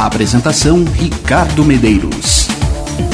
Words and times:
Apresentação 0.00 0.82
Ricardo 0.82 1.62
Medeiros. 1.62 2.48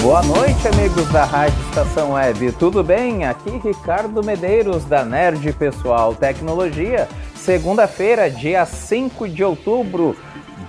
Boa 0.01 0.23
noite, 0.23 0.69
amigos 0.69 1.11
da 1.11 1.25
Rádio 1.25 1.61
Estação 1.69 2.13
Web. 2.13 2.53
Tudo 2.53 2.85
bem? 2.85 3.25
Aqui 3.27 3.59
Ricardo 3.59 4.23
Medeiros 4.23 4.85
da 4.85 5.05
Nerd 5.05 5.53
Pessoal 5.55 6.15
Tecnologia. 6.15 7.09
Segunda-feira, 7.35 8.31
dia 8.31 8.65
5 8.65 9.29
de 9.29 9.43
outubro 9.43 10.17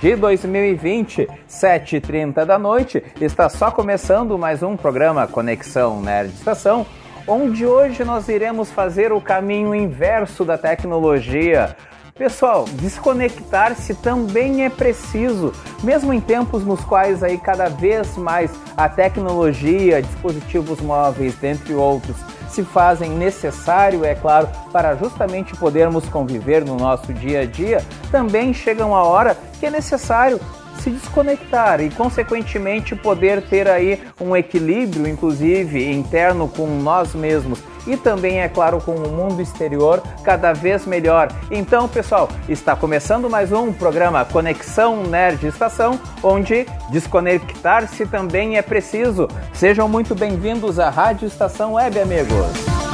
de 0.02 0.16
2020, 0.16 1.28
7h30 1.48 2.46
da 2.46 2.58
noite. 2.58 3.04
Está 3.22 3.48
só 3.48 3.70
começando 3.70 4.40
mais 4.40 4.64
um 4.64 4.76
programa 4.76 5.28
Conexão 5.28 6.02
Nerd 6.02 6.34
Estação, 6.34 6.84
onde 7.28 7.64
hoje 7.64 8.04
nós 8.04 8.28
iremos 8.28 8.72
fazer 8.72 9.12
o 9.12 9.22
caminho 9.22 9.76
inverso 9.76 10.44
da 10.44 10.58
tecnologia 10.58 11.78
Pessoal, 12.18 12.66
desconectar-se 12.74 13.94
também 13.94 14.66
é 14.66 14.70
preciso, 14.72 15.54
mesmo 15.84 16.12
em 16.12 16.20
tempos 16.20 16.66
nos 16.66 16.84
quais 16.84 17.22
aí 17.22 17.38
cada 17.38 17.70
vez 17.70 18.18
mais 18.18 18.50
a 18.76 18.90
tecnologia, 18.90 20.02
dispositivos 20.02 20.82
móveis, 20.82 21.36
dentre 21.36 21.76
outros, 21.76 22.16
se 22.50 22.64
fazem 22.64 23.12
necessário, 23.12 24.04
é 24.04 24.16
claro, 24.16 24.50
para 24.72 24.96
justamente 24.96 25.56
podermos 25.56 26.10
conviver 26.10 26.66
no 26.66 26.76
nosso 26.76 27.14
dia 27.14 27.42
a 27.42 27.46
dia, 27.46 27.86
também 28.10 28.52
chega 28.52 28.84
uma 28.84 29.04
hora 29.04 29.38
que 29.60 29.68
é 29.68 29.70
necessário 29.70 30.40
se 30.82 30.90
desconectar 30.90 31.82
e, 31.82 31.92
consequentemente, 31.92 32.96
poder 32.96 33.44
ter 33.44 33.68
aí 33.68 34.02
um 34.20 34.36
equilíbrio, 34.36 35.08
inclusive 35.08 35.92
interno 35.92 36.48
com 36.48 36.66
nós 36.66 37.14
mesmos 37.14 37.60
e 37.88 37.98
também, 37.98 38.42
é 38.42 38.50
claro, 38.50 38.80
com 38.82 38.94
o 38.94 39.10
mundo 39.10 39.42
exterior 39.42 40.04
cada 40.24 40.54
vez 40.54 40.86
melhor. 40.86 41.30
Então, 41.50 41.88
pessoal, 41.88 42.30
está 42.48 42.76
começando 42.76 43.30
mais 43.30 43.52
um 43.52 43.72
programa 43.74 44.26
Conexão 44.26 45.04
Nerd 45.04 45.48
Estação, 45.48 46.00
onde 46.22 46.68
desconectar-se 46.90 48.06
também 48.06 48.58
é 48.58 48.62
preciso. 48.62 49.28
Sejam 49.54 49.88
muito 49.88 50.14
bem-vindos 50.14 50.80
à 50.80 50.90
Rádio 50.90 51.28
Estação 51.28 51.74
Web, 51.74 52.00
amigos. 52.00 52.87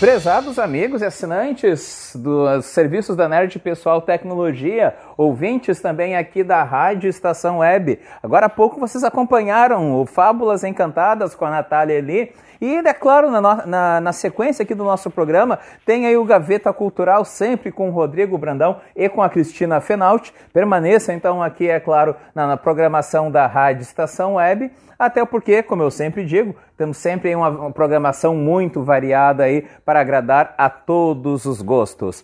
Prezados 0.00 0.58
amigos 0.58 1.02
e 1.02 1.04
assinantes 1.04 2.12
dos 2.14 2.64
serviços 2.64 3.14
da 3.14 3.28
Nerd 3.28 3.58
Pessoal 3.58 4.00
Tecnologia, 4.00 4.96
ouvintes 5.14 5.78
também 5.78 6.16
aqui 6.16 6.42
da 6.42 6.64
Rádio 6.64 7.10
Estação 7.10 7.58
Web. 7.58 8.00
Agora 8.22 8.46
há 8.46 8.48
pouco 8.48 8.80
vocês 8.80 9.04
acompanharam 9.04 10.00
o 10.00 10.06
Fábulas 10.06 10.64
Encantadas 10.64 11.34
com 11.34 11.44
a 11.44 11.50
Natália 11.50 11.98
Eli. 11.98 12.32
E, 12.60 12.76
é 12.76 12.92
claro, 12.92 13.30
na, 13.30 13.40
na, 13.40 14.00
na, 14.00 14.12
sequência 14.12 14.62
aqui 14.62 14.74
do 14.74 14.84
nosso 14.84 15.10
programa, 15.10 15.58
tem 15.86 16.06
aí 16.06 16.16
o 16.16 16.24
Gaveta 16.24 16.72
Cultural, 16.72 17.24
sempre 17.24 17.72
com 17.72 17.88
o 17.88 17.92
Rodrigo 17.92 18.36
Brandão 18.36 18.80
e 18.94 19.08
com 19.08 19.22
a 19.22 19.30
Cristina 19.30 19.80
Fenaut. 19.80 20.32
Permaneça, 20.52 21.14
então, 21.14 21.42
aqui, 21.42 21.68
é 21.70 21.80
claro, 21.80 22.14
na, 22.34 22.46
na 22.46 22.56
programação 22.58 23.30
da 23.30 23.46
Rádio 23.46 23.82
Estação 23.82 24.34
Web. 24.34 24.70
Até 24.98 25.24
porque, 25.24 25.62
como 25.62 25.82
eu 25.82 25.90
sempre 25.90 26.26
digo, 26.26 26.54
temos 26.76 26.98
sempre 26.98 27.34
uma 27.34 27.72
programação 27.72 28.34
muito 28.34 28.82
variada 28.82 29.44
aí 29.44 29.66
para 29.82 30.00
agradar 30.00 30.54
a 30.58 30.68
todos 30.68 31.46
os 31.46 31.62
gostos. 31.62 32.22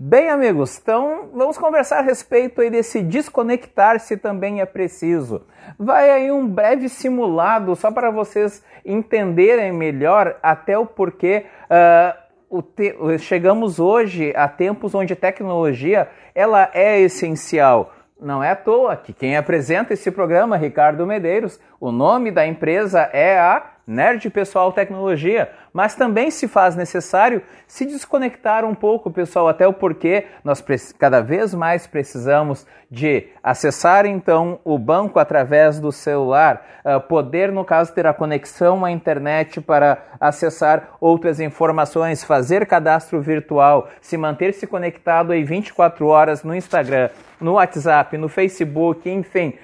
Bem, 0.00 0.30
amigos, 0.30 0.78
então 0.80 1.28
vamos 1.34 1.58
conversar 1.58 1.98
a 1.98 2.02
respeito 2.02 2.60
aí 2.60 2.70
desse 2.70 3.02
desconectar-se 3.02 4.16
também 4.16 4.60
é 4.60 4.64
preciso. 4.64 5.42
Vai 5.76 6.08
aí 6.08 6.30
um 6.30 6.46
breve 6.46 6.88
simulado 6.88 7.74
só 7.74 7.90
para 7.90 8.08
vocês 8.08 8.62
entenderem 8.84 9.72
melhor 9.72 10.36
até 10.40 10.78
o 10.78 10.86
porquê 10.86 11.46
uh, 11.64 12.16
o 12.48 12.62
te... 12.62 12.94
chegamos 13.18 13.80
hoje 13.80 14.32
a 14.36 14.46
tempos 14.46 14.94
onde 14.94 15.16
tecnologia 15.16 16.08
ela 16.32 16.70
é 16.72 17.00
essencial. 17.00 17.92
Não 18.20 18.40
é 18.40 18.52
à 18.52 18.56
toa 18.56 18.96
que 18.96 19.12
quem 19.12 19.36
apresenta 19.36 19.94
esse 19.94 20.12
programa, 20.12 20.56
Ricardo 20.56 21.04
Medeiros, 21.08 21.58
o 21.80 21.90
nome 21.90 22.30
da 22.30 22.46
empresa 22.46 23.00
é 23.12 23.36
a 23.36 23.77
Nerd 23.88 24.28
Pessoal 24.28 24.70
Tecnologia, 24.70 25.50
mas 25.72 25.94
também 25.94 26.30
se 26.30 26.46
faz 26.46 26.76
necessário 26.76 27.42
se 27.66 27.86
desconectar 27.86 28.62
um 28.62 28.74
pouco, 28.74 29.10
pessoal, 29.10 29.48
até 29.48 29.66
o 29.66 29.72
porquê 29.72 30.26
nós 30.44 30.62
cada 30.98 31.22
vez 31.22 31.54
mais 31.54 31.86
precisamos 31.86 32.66
de 32.90 33.28
acessar 33.42 34.04
então 34.04 34.60
o 34.62 34.78
banco 34.78 35.18
através 35.18 35.80
do 35.80 35.90
celular, 35.90 36.62
uh, 36.84 37.00
poder, 37.00 37.50
no 37.50 37.64
caso, 37.64 37.94
ter 37.94 38.06
a 38.06 38.12
conexão 38.12 38.84
à 38.84 38.90
internet 38.90 39.58
para 39.58 40.04
acessar 40.20 40.96
outras 41.00 41.40
informações, 41.40 42.22
fazer 42.22 42.66
cadastro 42.66 43.22
virtual, 43.22 43.88
se 44.02 44.18
manter 44.18 44.52
se 44.52 44.66
conectado 44.66 45.32
aí 45.32 45.42
24 45.42 46.06
horas 46.06 46.44
no 46.44 46.54
Instagram, 46.54 47.08
no 47.40 47.54
WhatsApp, 47.54 48.18
no 48.18 48.28
Facebook, 48.28 49.08
enfim, 49.08 49.54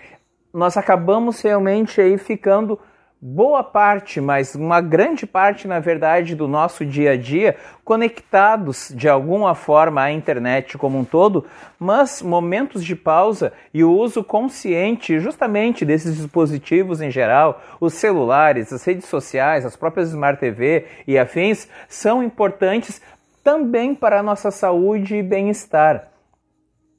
nós 0.51 0.79
acabamos 0.79 1.43
realmente 1.43 2.01
aí 2.01 2.17
ficando 2.17 2.79
boa 3.21 3.65
parte, 3.65 4.21
mas 4.21 4.55
uma 4.55 4.81
grande 4.81 5.27
parte, 5.27 5.67
na 5.67 5.81
verdade, 5.81 6.35
do 6.35 6.47
nosso 6.47 6.85
dia 6.85 7.13
a 7.13 7.17
dia 7.17 7.57
conectados 7.83 8.93
de 8.95 9.09
alguma 9.09 9.55
forma 9.55 10.03
à 10.03 10.13
internet 10.13 10.77
como 10.77 10.99
um 10.99 11.05
todo, 11.05 11.47
mas 11.79 12.21
momentos 12.21 12.85
de 12.85 12.95
pausa 12.95 13.53
e 13.73 13.83
o 13.83 13.91
uso 13.91 14.23
consciente 14.23 15.19
justamente 15.19 15.85
desses 15.85 16.17
dispositivos 16.17 17.01
em 17.01 17.11
geral, 17.11 17.63
os 17.81 17.95
celulares, 17.95 18.73
as 18.73 18.85
redes 18.85 19.07
sociais, 19.07 19.65
as 19.65 19.77
próprias 19.77 20.11
Smart 20.11 20.39
TV 20.39 20.87
e 21.07 21.19
afins, 21.19 21.67
são 21.89 22.23
importantes 22.23 23.01
também 23.43 23.95
para 23.95 24.21
a 24.21 24.23
nossa 24.23 24.51
saúde 24.51 25.17
e 25.17 25.23
bem-estar. 25.23 26.09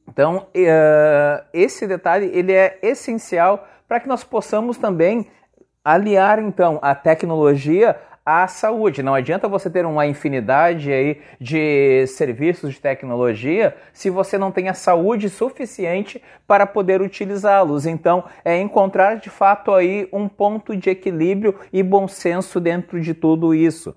Então, 0.08 0.48
uh, 0.56 1.46
esse 1.54 1.88
detalhe 1.88 2.30
ele 2.34 2.54
é 2.54 2.80
essencial 2.82 3.68
para 3.88 4.00
que 4.00 4.08
nós 4.08 4.24
possamos 4.24 4.78
também 4.78 5.28
aliar 5.86 6.40
então 6.40 6.80
a 6.82 6.96
tecnologia 6.96 7.96
à 8.26 8.48
saúde. 8.48 9.04
Não 9.04 9.14
adianta 9.14 9.48
você 9.48 9.70
ter 9.70 9.86
uma 9.86 10.08
infinidade 10.08 10.92
aí 10.92 11.22
de 11.40 12.08
serviços 12.08 12.74
de 12.74 12.82
tecnologia 12.82 13.76
se 13.94 14.10
você 14.10 14.36
não 14.36 14.52
tem 14.52 14.68
a 14.68 14.74
saúde 14.74 15.30
suficiente 15.30 16.20
para 16.48 16.66
poder 16.66 17.02
utilizá-los. 17.02 17.86
Então, 17.86 18.24
é 18.44 18.60
encontrar 18.60 19.18
de 19.18 19.30
fato 19.30 19.72
aí 19.72 20.10
um 20.12 20.28
ponto 20.28 20.76
de 20.76 20.90
equilíbrio 20.90 21.54
e 21.72 21.84
bom 21.84 22.08
senso 22.08 22.60
dentro 22.60 23.00
de 23.00 23.14
tudo 23.14 23.54
isso. 23.54 23.96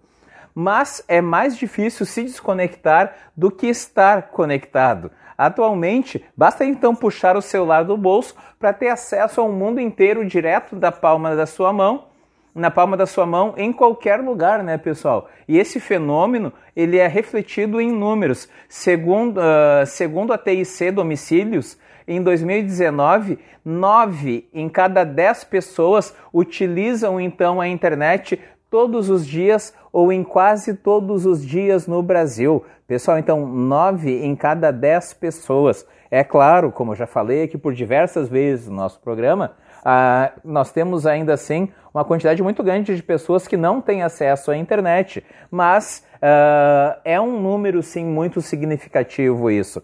Mas 0.61 1.05
é 1.07 1.21
mais 1.21 1.57
difícil 1.57 2.05
se 2.05 2.25
desconectar 2.25 3.15
do 3.37 3.49
que 3.49 3.69
estar 3.69 4.23
conectado. 4.23 5.09
Atualmente, 5.39 6.25
basta 6.37 6.65
então 6.65 6.97
puxar 6.97 7.37
o 7.37 7.41
celular 7.41 7.85
do 7.85 7.97
bolso 7.97 8.35
para 8.59 8.73
ter 8.73 8.89
acesso 8.89 9.41
ao 9.41 9.53
mundo 9.53 9.81
inteiro 9.81 10.27
direto 10.27 10.75
da 10.75 10.91
palma 10.91 11.37
da 11.37 11.47
sua 11.47 11.73
mão, 11.73 12.07
na 12.53 12.73
palma 12.73 12.97
da 12.97 13.07
sua 13.07 13.25
mão, 13.25 13.55
em 13.57 13.73
qualquer 13.73 14.19
lugar, 14.19 14.65
né, 14.65 14.77
pessoal? 14.77 15.31
E 15.47 15.57
esse 15.57 15.79
fenômeno 15.79 16.53
ele 16.75 16.99
é 16.99 17.07
refletido 17.07 17.81
em 17.81 17.93
números. 17.93 18.49
Segundo, 18.69 19.39
uh, 19.39 19.87
segundo 19.87 20.33
a 20.33 20.39
TIC 20.39 20.91
Domicílios, 20.91 21.79
em 22.09 22.21
2019, 22.21 23.39
9 23.65 24.49
em 24.53 24.69
cada 24.69 25.05
10 25.05 25.45
pessoas 25.45 26.17
utilizam 26.33 27.21
então 27.21 27.61
a 27.61 27.69
internet 27.69 28.41
todos 28.71 29.09
os 29.11 29.27
dias 29.27 29.75
ou 29.93 30.13
em 30.13 30.23
quase 30.23 30.75
todos 30.75 31.27
os 31.27 31.45
dias 31.45 31.87
no 31.87 32.03
Brasil. 32.03 32.65
Pessoal, 32.87 33.19
então, 33.19 33.47
9 33.47 34.25
em 34.25 34.35
cada 34.35 34.71
10 34.71 35.15
pessoas. 35.15 35.87
É 36.11 36.25
claro, 36.25 36.73
como 36.73 36.93
eu 36.93 36.97
já 36.97 37.07
falei 37.07 37.43
aqui 37.43 37.59
por 37.59 37.75
diversas 37.75 38.29
vezes 38.29 38.69
no 38.69 38.77
nosso 38.77 39.01
programa, 39.01 39.53
ah, 39.85 40.33
nós 40.45 40.73
temos 40.73 41.07
ainda 41.07 41.35
assim 41.35 41.69
uma 41.93 42.05
quantidade 42.05 42.43
muito 42.43 42.63
grande 42.63 42.97
de 42.97 43.03
pessoas 43.03 43.47
que 43.47 43.57
não 43.57 43.81
têm 43.81 44.03
acesso 44.03 44.51
à 44.51 44.57
internet, 44.57 45.25
mas 45.51 46.05
ah, 46.23 46.99
é 47.05 47.21
um 47.21 47.41
número 47.41 47.83
sim 47.83 48.05
muito 48.05 48.41
significativo 48.41 49.51
isso. 49.51 49.83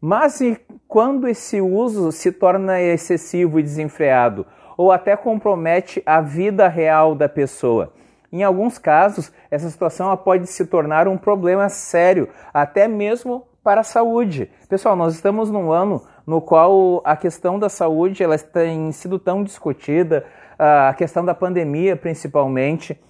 Mas 0.00 0.40
e 0.42 0.60
quando 0.86 1.26
esse 1.26 1.62
uso 1.62 2.12
se 2.12 2.30
torna 2.30 2.80
excessivo 2.80 3.58
e 3.58 3.62
desenfreado, 3.62 4.46
ou 4.76 4.92
até 4.92 5.16
compromete 5.16 6.02
a 6.04 6.20
vida 6.20 6.68
real 6.68 7.14
da 7.14 7.28
pessoa? 7.28 7.92
Em 8.34 8.42
alguns 8.42 8.78
casos, 8.78 9.30
essa 9.48 9.70
situação 9.70 10.16
pode 10.16 10.48
se 10.48 10.66
tornar 10.66 11.06
um 11.06 11.16
problema 11.16 11.68
sério, 11.68 12.28
até 12.52 12.88
mesmo 12.88 13.46
para 13.62 13.82
a 13.82 13.84
saúde. 13.84 14.50
Pessoal, 14.68 14.96
nós 14.96 15.14
estamos 15.14 15.52
num 15.52 15.70
ano 15.70 16.02
no 16.26 16.40
qual 16.40 17.00
a 17.04 17.16
questão 17.16 17.60
da 17.60 17.68
saúde 17.68 18.24
ela 18.24 18.36
tem 18.36 18.90
sido 18.90 19.20
tão 19.20 19.44
discutida, 19.44 20.24
a 20.58 20.92
questão 20.94 21.24
da 21.24 21.32
pandemia 21.32 21.94
principalmente, 21.94 23.00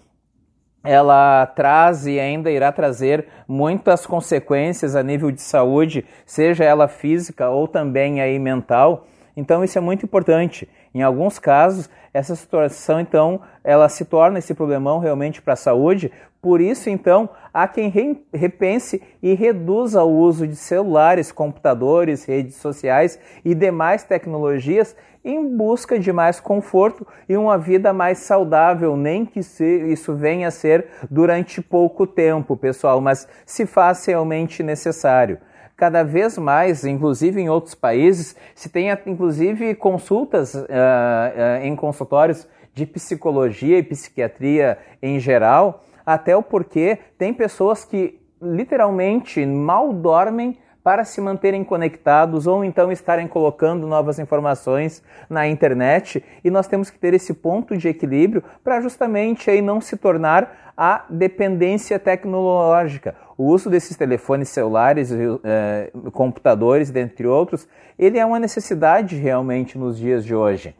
ela 0.85 1.47
traz 1.47 2.07
e 2.07 2.21
ainda 2.21 2.51
irá 2.51 2.71
trazer 2.71 3.27
muitas 3.49 4.05
consequências 4.05 4.95
a 4.95 5.03
nível 5.03 5.31
de 5.31 5.41
saúde, 5.41 6.05
seja 6.27 6.65
ela 6.65 6.87
física 6.87 7.49
ou 7.49 7.67
também 7.67 8.21
aí 8.21 8.39
mental. 8.39 9.07
Então 9.35 9.65
isso 9.65 9.79
é 9.79 9.81
muito 9.81 10.05
importante. 10.05 10.69
Em 10.95 11.03
alguns 11.03 11.41
casos, 11.41 11.91
essa 12.13 12.37
situação 12.37 13.01
então, 13.01 13.41
ela 13.65 13.89
se 13.89 14.05
torna 14.05 14.39
esse 14.39 14.55
problemão 14.55 15.01
realmente 15.01 15.43
para 15.43 15.55
a 15.55 15.57
saúde. 15.57 16.13
Por 16.41 16.61
isso 16.61 16.89
então, 16.89 17.29
há 17.53 17.67
quem 17.67 17.93
repense 18.33 19.03
e 19.21 19.35
reduza 19.35 20.05
o 20.05 20.17
uso 20.17 20.47
de 20.47 20.55
celulares, 20.55 21.33
computadores, 21.33 22.25
redes 22.25 22.57
sociais 22.57 23.19
e 23.45 23.55
demais 23.55 24.05
tecnologias 24.05 24.95
em 25.25 25.57
busca 25.57 25.99
de 25.99 26.13
mais 26.13 26.39
conforto 26.39 27.05
e 27.29 27.37
uma 27.37 27.59
vida 27.59 27.93
mais 27.93 28.19
saudável, 28.19 28.95
nem 28.95 29.25
que 29.25 29.41
isso 29.41 30.15
venha 30.15 30.49
a 30.49 30.51
ser 30.51 30.87
durante 31.11 31.63
pouco 31.63 32.07
tempo, 32.07 32.57
pessoal, 32.57 33.01
mas 33.01 33.27
se 33.47 33.65
faz 33.65 34.05
realmente 34.05 34.63
necessário. 34.63 35.39
Cada 35.77 36.05
vez 36.05 36.39
mais, 36.39 36.85
inclusive 36.85 37.41
em 37.41 37.49
outros 37.49 37.75
países, 37.75 38.37
se 38.55 38.69
tem 38.69 38.89
inclusive 39.07 39.75
consultas 39.75 40.55
uh, 40.55 40.59
uh, 40.61 41.65
em 41.65 41.75
consultórios 41.75 42.47
de 42.73 42.87
psicologia 42.87 43.79
e 43.79 43.83
psiquiatria 43.83 44.79
em 45.03 45.19
geral, 45.19 45.85
até 46.05 46.37
o 46.37 46.43
porquê 46.43 46.99
tem 47.19 47.33
pessoas 47.33 47.85
que 47.85 48.21
literalmente 48.41 49.45
mal 49.47 49.93
dormem 49.93 50.59
para 50.85 51.03
se 51.03 51.19
manterem 51.19 51.65
conectados 51.65 52.47
ou 52.47 52.63
então 52.63 52.93
estarem 52.93 53.27
colocando 53.27 53.87
novas 53.87 54.19
informações 54.19 55.03
na 55.31 55.49
internet 55.49 56.23
e 56.45 56.51
nós 56.51 56.69
temos 56.69 56.91
que 56.91 56.99
ter 56.99 57.15
esse 57.15 57.33
ponto 57.33 57.75
de 57.75 57.89
equilíbrio 57.89 58.45
para 58.63 58.83
justamente 58.83 59.51
aí 59.51 59.63
não 59.63 59.81
se 59.81 59.97
tornar 59.97 60.75
a 60.77 61.07
dependência 61.09 61.99
tecnológica. 61.99 63.15
O 63.39 63.45
uso 63.45 63.71
desses 63.71 63.97
telefones 63.97 64.51
celulares, 64.51 65.11
eh, 65.11 65.91
computadores, 66.13 66.91
dentre 66.91 67.27
outros, 67.27 67.67
ele 67.99 68.19
é 68.19 68.27
uma 68.27 68.39
necessidade 68.39 69.17
realmente 69.17 69.79
nos 69.79 69.99
dias 69.99 70.25
de 70.25 70.35
hoje 70.35 70.75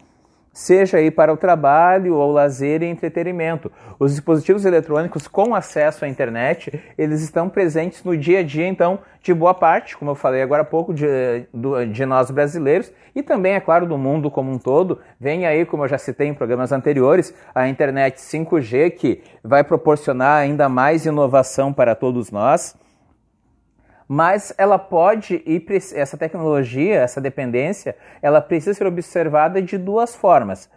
seja 0.55 0.99
aí 0.99 1.11
para 1.11 1.33
o 1.33 1.37
trabalho 1.37 2.15
ou 2.15 2.31
lazer 2.31 2.83
e 2.83 2.87
entretenimento. 2.87 3.71
Os 3.99 4.13
dispositivos 4.13 4.65
eletrônicos 4.65 5.27
com 5.27 5.55
acesso 5.55 6.05
à 6.05 6.09
internet, 6.09 6.81
eles 6.97 7.21
estão 7.21 7.49
presentes 7.49 8.05
no 8.05 8.17
dia 8.17 8.39
a 8.39 8.43
dia, 8.43 8.67
então, 8.67 9.01
de 9.21 9.35
boa 9.35 9.53
parte, 9.53 9.97
como 9.97 10.13
eu 10.13 10.15
falei 10.15 10.41
agora 10.41 10.63
há 10.63 10.65
pouco, 10.65 10.95
de, 10.95 11.07
de 11.93 12.07
nós 12.07 12.31
brasileiros 12.31 12.93
e 13.15 13.23
também, 13.23 13.55
é 13.55 13.61
claro, 13.61 13.87
do 13.87 13.99
mundo 13.99 14.31
como 14.31 14.53
um 14.53 14.59
todo. 14.59 15.01
Vem 15.19 15.45
aí, 15.45 15.67
como 15.67 15.85
eu 15.85 15.89
já 15.89 15.99
citei 15.99 16.29
em 16.29 16.35
programas 16.35 16.71
anteriores, 16.71 17.35
a 17.53 17.69
internet 17.69 18.17
5G, 18.17 18.93
que 18.93 19.23
vai 19.43 19.65
proporcionar 19.65 20.41
ainda 20.41 20.69
mais 20.69 21.05
inovação 21.05 21.73
para 21.73 21.97
todos 21.97 22.31
nós 22.31 22.77
mas 24.09 24.55
ela 24.59 24.79
pode 24.79 25.43
ir 25.47 25.65
essa 25.95 26.17
tecnologia, 26.17 27.01
essa 27.01 27.21
dependência, 27.21 27.97
ela 28.21 28.41
precisa 28.41 28.75
ser 28.75 28.87
observada 28.87 29.61
de 29.61 29.79
duas 29.79 30.15
formas. 30.15 30.71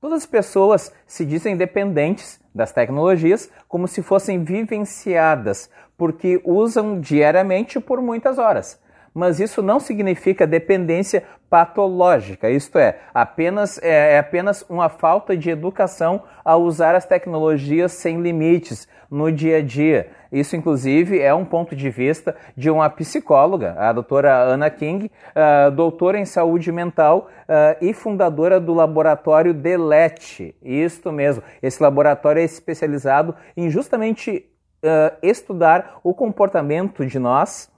Todas 0.00 0.22
as 0.22 0.26
pessoas 0.26 0.92
se 1.06 1.26
dizem 1.26 1.56
dependentes 1.56 2.40
das 2.54 2.72
tecnologias 2.72 3.50
como 3.68 3.86
se 3.86 4.02
fossem 4.02 4.42
vivenciadas, 4.42 5.70
porque 5.96 6.40
usam 6.44 6.98
diariamente 6.98 7.78
por 7.78 8.00
muitas 8.00 8.38
horas. 8.38 8.80
Mas 9.12 9.40
isso 9.40 9.62
não 9.62 9.80
significa 9.80 10.46
dependência 10.46 11.24
patológica, 11.50 12.48
isto 12.48 12.78
é, 12.78 13.00
apenas, 13.12 13.76
é, 13.82 14.14
é 14.14 14.18
apenas 14.20 14.64
uma 14.70 14.88
falta 14.88 15.36
de 15.36 15.50
educação 15.50 16.22
a 16.44 16.56
usar 16.56 16.94
as 16.94 17.04
tecnologias 17.04 17.90
sem 17.90 18.22
limites 18.22 18.86
no 19.10 19.32
dia 19.32 19.56
a 19.56 19.62
dia. 19.62 20.10
Isso, 20.30 20.54
inclusive, 20.54 21.18
é 21.18 21.34
um 21.34 21.44
ponto 21.44 21.74
de 21.74 21.90
vista 21.90 22.36
de 22.56 22.70
uma 22.70 22.88
psicóloga, 22.88 23.74
a 23.76 23.92
doutora 23.92 24.32
Ana 24.32 24.70
King, 24.70 25.06
uh, 25.06 25.70
doutora 25.72 26.20
em 26.20 26.24
saúde 26.24 26.70
mental 26.70 27.28
uh, 27.42 27.84
e 27.84 27.92
fundadora 27.92 28.60
do 28.60 28.72
laboratório 28.72 29.52
Delete. 29.52 30.54
Isto 30.62 31.10
mesmo, 31.10 31.42
esse 31.60 31.82
laboratório 31.82 32.40
é 32.40 32.44
especializado 32.44 33.34
em 33.56 33.68
justamente 33.68 34.46
uh, 34.84 35.16
estudar 35.20 35.98
o 36.04 36.14
comportamento 36.14 37.04
de 37.04 37.18
nós 37.18 37.68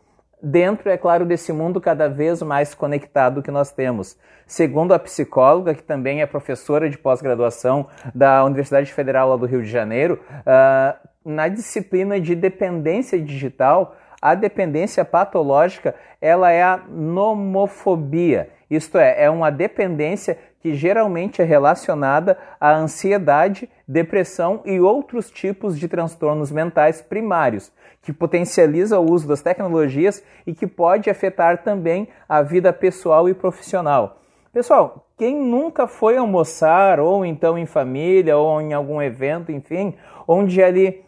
dentro, 0.43 0.91
é 0.91 0.97
claro, 0.97 1.25
desse 1.25 1.53
mundo 1.53 1.81
cada 1.81 2.09
vez 2.09 2.43
mais 2.43 2.75
conectado 2.75 3.43
que 3.43 3.51
nós 3.51 3.71
temos. 3.71 4.19
Segundo 4.47 4.93
a 4.93 4.99
psicóloga, 4.99 5.75
que 5.75 5.83
também 5.83 6.21
é 6.21 6.27
professora 6.27 6.91
de 6.91 6.99
pós-graduação 6.99 7.87
da 8.15 8.45
Universidade 8.45 8.93
Federal 8.93 9.39
do 9.39 9.47
Rio 9.47 9.63
de 9.63 9.71
Janeiro, 9.71 10.21
uh, 10.41 11.09
na 11.25 11.47
disciplina 11.47 12.21
de 12.21 12.35
dependência 12.35 13.21
digital, 13.21 13.97
a 14.21 14.35
dependência 14.35 15.05
patológica 15.05 15.95
ela 16.21 16.51
é 16.51 16.63
a 16.63 16.81
nomofobia. 16.89 18.51
Isto 18.71 18.99
é, 18.99 19.25
é 19.25 19.31
uma 19.31 19.51
dependência 19.51 20.39
que 20.61 20.75
geralmente 20.75 21.43
é 21.43 21.45
relacionada 21.45 22.39
à 22.61 22.73
ansiedade, 22.73 23.69
depressão 23.87 24.63
e 24.65 24.81
outros 24.81 25.29
tipos 25.31 25.77
de 25.79 25.89
transtornos 25.89 26.53
mentais 26.53 27.03
primários, 27.03 27.73
que 28.03 28.13
potencializa 28.13 28.99
o 28.99 29.11
uso 29.11 29.29
das 29.29 29.41
tecnologias 29.41 30.23
e 30.47 30.53
que 30.53 30.67
pode 30.67 31.09
afetar 31.09 31.63
também 31.63 32.09
a 32.29 32.43
vida 32.43 32.73
pessoal 32.73 33.29
e 33.29 33.35
profissional. 33.35 34.19
Pessoal, 34.53 35.07
quem 35.17 35.35
nunca 35.41 35.87
foi 35.87 36.17
almoçar, 36.17 37.01
ou 37.01 37.25
então 37.25 37.57
em 37.57 37.65
família, 37.65 38.37
ou 38.37 38.61
em 38.61 38.75
algum 38.75 39.01
evento, 39.01 39.51
enfim, 39.51 39.95
onde 40.29 40.63
ali 40.63 41.05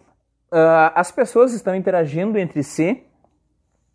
uh, 0.53 0.93
as 0.95 1.11
pessoas 1.11 1.53
estão 1.53 1.75
interagindo 1.75 2.39
entre 2.39 2.63
si, 2.63 3.03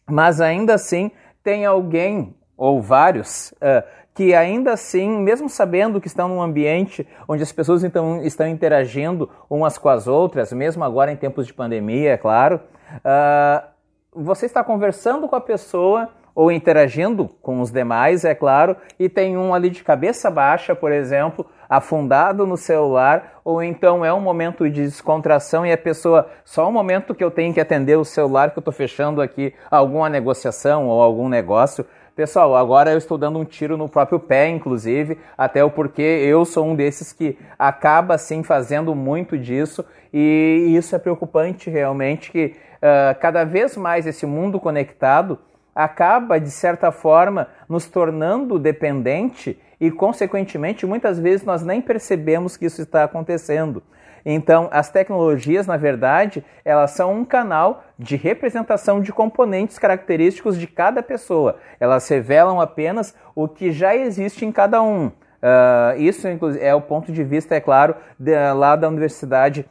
mas 0.07 0.41
ainda 0.41 0.75
assim 0.75 1.09
tem 1.41 1.65
alguém 1.65 2.35
ou 2.57 2.81
vários 2.81 3.51
uh, 3.53 3.81
que 4.13 4.35
ainda 4.35 4.73
assim, 4.73 5.09
mesmo 5.17 5.47
sabendo 5.47 6.01
que 6.01 6.07
estão 6.07 6.27
num 6.27 6.41
ambiente 6.41 7.07
onde 7.25 7.41
as 7.41 7.53
pessoas 7.53 7.85
então 7.85 8.21
estão 8.21 8.45
interagindo 8.45 9.29
umas 9.49 9.77
com 9.77 9.87
as 9.87 10.07
outras, 10.07 10.51
mesmo 10.51 10.83
agora 10.83 11.09
em 11.09 11.15
tempos 11.15 11.47
de 11.47 11.53
pandemia, 11.53 12.11
é 12.11 12.17
claro, 12.17 12.59
uh, 12.97 13.67
você 14.13 14.45
está 14.45 14.63
conversando 14.63 15.27
com 15.27 15.35
a 15.35 15.41
pessoa 15.41 16.09
ou 16.39 16.51
interagindo 16.51 17.27
com 17.41 17.59
os 17.59 17.69
demais, 17.69 18.23
é 18.23 18.33
claro, 18.33 18.77
e 18.97 19.09
tem 19.09 19.35
um 19.35 19.53
ali 19.53 19.69
de 19.69 19.83
cabeça 19.83 20.31
baixa, 20.31 20.73
por 20.73 20.89
exemplo, 20.89 21.45
afundado 21.67 22.47
no 22.47 22.55
celular, 22.55 23.41
ou 23.43 23.61
então 23.61 24.05
é 24.05 24.13
um 24.13 24.21
momento 24.21 24.69
de 24.69 24.83
descontração 24.83 25.65
e 25.65 25.71
a 25.73 25.77
pessoa, 25.77 26.29
só 26.45 26.69
um 26.69 26.71
momento 26.71 27.13
que 27.13 27.23
eu 27.23 27.29
tenho 27.29 27.53
que 27.53 27.59
atender 27.59 27.97
o 27.97 28.05
celular 28.05 28.51
que 28.51 28.57
eu 28.57 28.61
estou 28.61 28.73
fechando 28.73 29.21
aqui 29.21 29.53
alguma 29.69 30.07
negociação 30.07 30.87
ou 30.87 31.01
algum 31.01 31.27
negócio. 31.27 31.85
Pessoal, 32.15 32.55
agora 32.55 32.91
eu 32.91 32.97
estou 32.97 33.17
dando 33.17 33.39
um 33.39 33.45
tiro 33.45 33.77
no 33.77 33.87
próprio 33.87 34.19
pé, 34.19 34.49
inclusive, 34.49 35.17
até 35.37 35.63
o 35.63 35.69
porquê 35.69 36.01
eu 36.01 36.43
sou 36.45 36.65
um 36.65 36.75
desses 36.75 37.13
que 37.13 37.37
acaba 37.57 38.15
assim 38.15 38.43
fazendo 38.43 38.95
muito 38.95 39.37
disso 39.37 39.85
e 40.13 40.73
isso 40.75 40.95
é 40.95 40.99
preocupante 40.99 41.69
realmente 41.69 42.31
que 42.31 42.55
uh, 42.81 43.19
cada 43.19 43.43
vez 43.43 43.77
mais 43.77 44.05
esse 44.07 44.25
mundo 44.25 44.59
conectado 44.59 45.39
acaba, 45.73 46.39
de 46.39 46.51
certa 46.51 46.91
forma, 46.91 47.47
nos 47.67 47.87
tornando 47.87 48.59
dependente 48.59 49.59
e, 49.79 49.89
consequentemente, 49.89 50.85
muitas 50.85 51.19
vezes 51.19 51.45
nós 51.45 51.63
nem 51.63 51.81
percebemos 51.81 52.57
que 52.57 52.65
isso 52.65 52.81
está 52.81 53.03
acontecendo. 53.03 53.81
Então, 54.25 54.67
as 54.71 54.89
tecnologias, 54.89 55.65
na 55.65 55.77
verdade, 55.77 56.43
elas 56.65 56.91
são 56.91 57.13
um 57.13 57.25
canal 57.25 57.83
de 57.97 58.15
representação 58.15 59.01
de 59.01 59.13
componentes 59.13 59.79
característicos 59.79 60.57
de 60.57 60.67
cada 60.67 61.01
pessoa. 61.01 61.57
Elas 61.79 62.07
revelam 62.09 62.59
apenas 62.59 63.15
o 63.33 63.47
que 63.47 63.71
já 63.71 63.95
existe 63.95 64.45
em 64.45 64.51
cada 64.51 64.81
um. 64.81 65.07
Uh, 65.07 65.97
isso 65.97 66.27
é 66.59 66.75
o 66.75 66.81
ponto 66.81 67.13
de 67.13 67.23
vista, 67.23 67.55
é 67.55 67.61
claro, 67.61 67.95
de, 68.19 68.33
lá 68.53 68.75
da 68.75 68.89
Universidade 68.89 69.65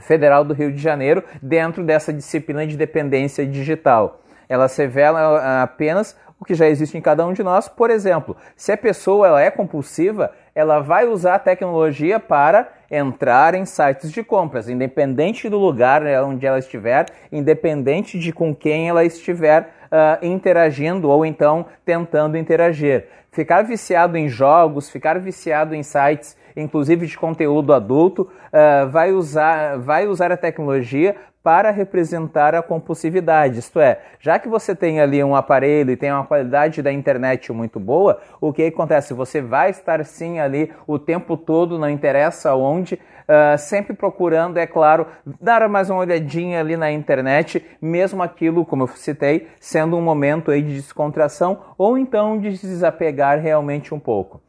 Federal 0.00 0.44
do 0.44 0.54
Rio 0.54 0.72
de 0.72 0.78
Janeiro, 0.78 1.22
dentro 1.42 1.84
dessa 1.84 2.12
disciplina 2.12 2.66
de 2.66 2.76
dependência 2.76 3.46
digital. 3.46 4.20
Elas 4.48 4.76
revelam 4.76 5.36
apenas 5.62 6.16
o 6.38 6.44
que 6.44 6.54
já 6.54 6.68
existe 6.68 6.98
em 6.98 7.00
cada 7.00 7.26
um 7.26 7.32
de 7.32 7.42
nós. 7.42 7.68
Por 7.68 7.90
exemplo, 7.90 8.36
se 8.56 8.72
a 8.72 8.76
pessoa 8.76 9.26
ela 9.26 9.40
é 9.40 9.50
compulsiva, 9.50 10.32
ela 10.54 10.80
vai 10.80 11.06
usar 11.06 11.36
a 11.36 11.38
tecnologia 11.38 12.20
para 12.20 12.68
entrar 12.90 13.54
em 13.54 13.64
sites 13.64 14.12
de 14.12 14.22
compras, 14.22 14.68
independente 14.68 15.48
do 15.48 15.58
lugar 15.58 16.02
né, 16.02 16.20
onde 16.22 16.46
ela 16.46 16.58
estiver, 16.58 17.06
independente 17.32 18.18
de 18.18 18.32
com 18.32 18.54
quem 18.54 18.88
ela 18.88 19.04
estiver 19.04 19.72
uh, 19.90 20.24
interagindo 20.24 21.08
ou 21.08 21.24
então 21.24 21.66
tentando 21.84 22.36
interagir. 22.36 23.06
Ficar 23.32 23.62
viciado 23.62 24.16
em 24.16 24.28
jogos, 24.28 24.90
ficar 24.90 25.18
viciado 25.18 25.74
em 25.74 25.82
sites 25.82 26.36
inclusive 26.56 27.06
de 27.06 27.18
conteúdo 27.18 27.72
adulto, 27.72 28.22
uh, 28.22 28.88
vai, 28.88 29.12
usar, 29.12 29.78
vai 29.78 30.06
usar 30.06 30.30
a 30.32 30.36
tecnologia 30.36 31.16
para 31.44 31.70
representar 31.70 32.54
a 32.54 32.62
compulsividade. 32.62 33.58
Isto 33.58 33.78
é, 33.78 34.00
já 34.18 34.38
que 34.38 34.48
você 34.48 34.74
tem 34.74 34.98
ali 34.98 35.22
um 35.22 35.36
aparelho 35.36 35.90
e 35.90 35.96
tem 35.96 36.10
uma 36.10 36.24
qualidade 36.24 36.80
da 36.80 36.90
internet 36.90 37.52
muito 37.52 37.78
boa, 37.78 38.18
o 38.40 38.50
que 38.50 38.64
acontece? 38.64 39.12
Você 39.12 39.42
vai 39.42 39.68
estar 39.68 40.02
sim 40.06 40.40
ali 40.40 40.72
o 40.86 40.98
tempo 40.98 41.36
todo, 41.36 41.78
não 41.78 41.90
interessa 41.90 42.54
onde, 42.54 42.94
uh, 42.94 43.58
sempre 43.58 43.92
procurando, 43.94 44.56
é 44.56 44.66
claro, 44.66 45.06
dar 45.38 45.68
mais 45.68 45.90
uma 45.90 46.00
olhadinha 46.00 46.60
ali 46.60 46.78
na 46.78 46.90
internet, 46.90 47.62
mesmo 47.80 48.22
aquilo, 48.22 48.64
como 48.64 48.84
eu 48.84 48.88
citei, 48.88 49.48
sendo 49.60 49.98
um 49.98 50.02
momento 50.02 50.50
aí 50.50 50.62
de 50.62 50.74
descontração 50.74 51.58
ou 51.76 51.98
então 51.98 52.38
de 52.38 52.58
desapegar 52.58 53.38
realmente 53.38 53.92
um 53.92 53.98
pouco. 53.98 54.40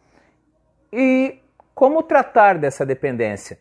E 0.93 1.39
como 1.75 2.01
tratar 2.01 2.57
dessa 2.57 2.85
dependência? 2.85 3.59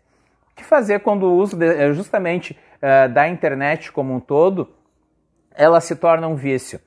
O 0.52 0.54
que 0.54 0.64
fazer 0.64 1.00
quando 1.00 1.24
o 1.24 1.36
uso 1.36 1.56
de, 1.56 1.66
eh, 1.66 1.92
justamente 1.92 2.56
uh, 2.76 3.12
da 3.12 3.28
internet 3.28 3.90
como 3.90 4.14
um 4.14 4.20
todo 4.20 4.72
ela 5.52 5.80
se 5.80 5.96
torna 5.96 6.28
um 6.28 6.36
vício? 6.36 6.80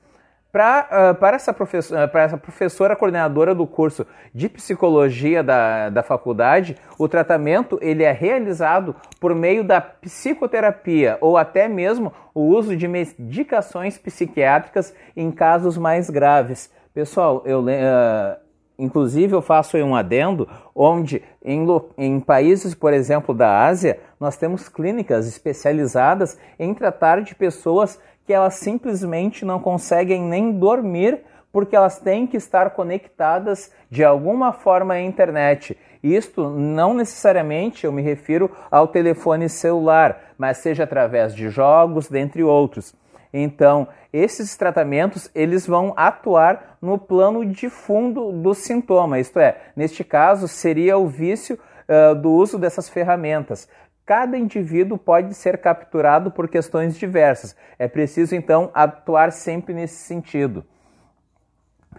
Pra, 0.50 0.88
uh, 0.90 1.14
para, 1.16 1.36
essa 1.36 1.52
professora, 1.52 2.06
uh, 2.06 2.08
para 2.08 2.22
essa 2.22 2.38
professora 2.38 2.96
coordenadora 2.96 3.54
do 3.54 3.66
curso 3.66 4.06
de 4.34 4.48
psicologia 4.48 5.42
da, 5.42 5.90
da 5.90 6.02
faculdade, 6.02 6.74
o 6.98 7.06
tratamento 7.06 7.78
ele 7.82 8.02
é 8.02 8.10
realizado 8.10 8.96
por 9.20 9.34
meio 9.34 9.62
da 9.62 9.82
psicoterapia 9.82 11.18
ou 11.20 11.36
até 11.36 11.68
mesmo 11.68 12.10
o 12.34 12.40
uso 12.40 12.74
de 12.74 12.88
medicações 12.88 13.98
psiquiátricas 13.98 14.94
em 15.14 15.30
casos 15.30 15.76
mais 15.76 16.08
graves. 16.08 16.72
Pessoal, 16.94 17.42
eu, 17.44 17.60
uh, 17.60 18.47
Inclusive, 18.78 19.34
eu 19.34 19.42
faço 19.42 19.76
um 19.78 19.96
adendo 19.96 20.48
onde, 20.72 21.20
em, 21.44 21.66
em, 21.96 22.20
países, 22.20 22.74
por 22.74 22.92
exemplo, 22.92 23.34
da 23.34 23.66
Ásia, 23.66 23.98
nós 24.20 24.36
temos 24.36 24.68
clínicas 24.68 25.26
especializadas 25.26 26.38
em 26.58 26.72
tratar 26.72 27.22
de 27.22 27.34
pessoas 27.34 27.98
que 28.24 28.32
elas 28.32 28.54
simplesmente 28.54 29.44
não 29.44 29.58
conseguem 29.58 30.22
nem 30.22 30.52
dormir 30.52 31.24
porque 31.50 31.74
elas 31.74 31.98
têm 31.98 32.26
que 32.26 32.36
estar 32.36 32.70
conectadas 32.70 33.72
de 33.90 34.04
alguma 34.04 34.52
forma 34.52 34.94
à 34.94 35.00
internet. 35.00 35.76
Isto 36.02 36.48
não 36.48 36.94
necessariamente 36.94 37.84
eu 37.84 37.90
me 37.90 38.02
refiro 38.02 38.50
ao 38.70 38.86
telefone 38.86 39.48
celular, 39.48 40.34
mas 40.38 40.58
seja 40.58 40.84
através 40.84 41.34
de 41.34 41.48
jogos, 41.48 42.08
dentre 42.08 42.44
outros. 42.44 42.94
Então, 43.32 43.88
esses 44.12 44.56
tratamentos 44.56 45.30
eles 45.34 45.66
vão 45.66 45.92
atuar 45.96 46.78
no 46.80 46.98
plano 46.98 47.44
de 47.44 47.68
fundo 47.68 48.32
do 48.32 48.54
sintoma, 48.54 49.18
isto 49.18 49.38
é, 49.38 49.56
neste 49.76 50.02
caso 50.02 50.48
seria 50.48 50.96
o 50.96 51.06
vício 51.06 51.58
uh, 51.88 52.14
do 52.14 52.30
uso 52.30 52.58
dessas 52.58 52.88
ferramentas. 52.88 53.68
Cada 54.06 54.38
indivíduo 54.38 54.96
pode 54.96 55.34
ser 55.34 55.58
capturado 55.58 56.30
por 56.30 56.48
questões 56.48 56.96
diversas. 56.96 57.54
É 57.78 57.86
preciso 57.86 58.34
então 58.34 58.70
atuar 58.72 59.32
sempre 59.32 59.74
nesse 59.74 59.96
sentido. 59.96 60.64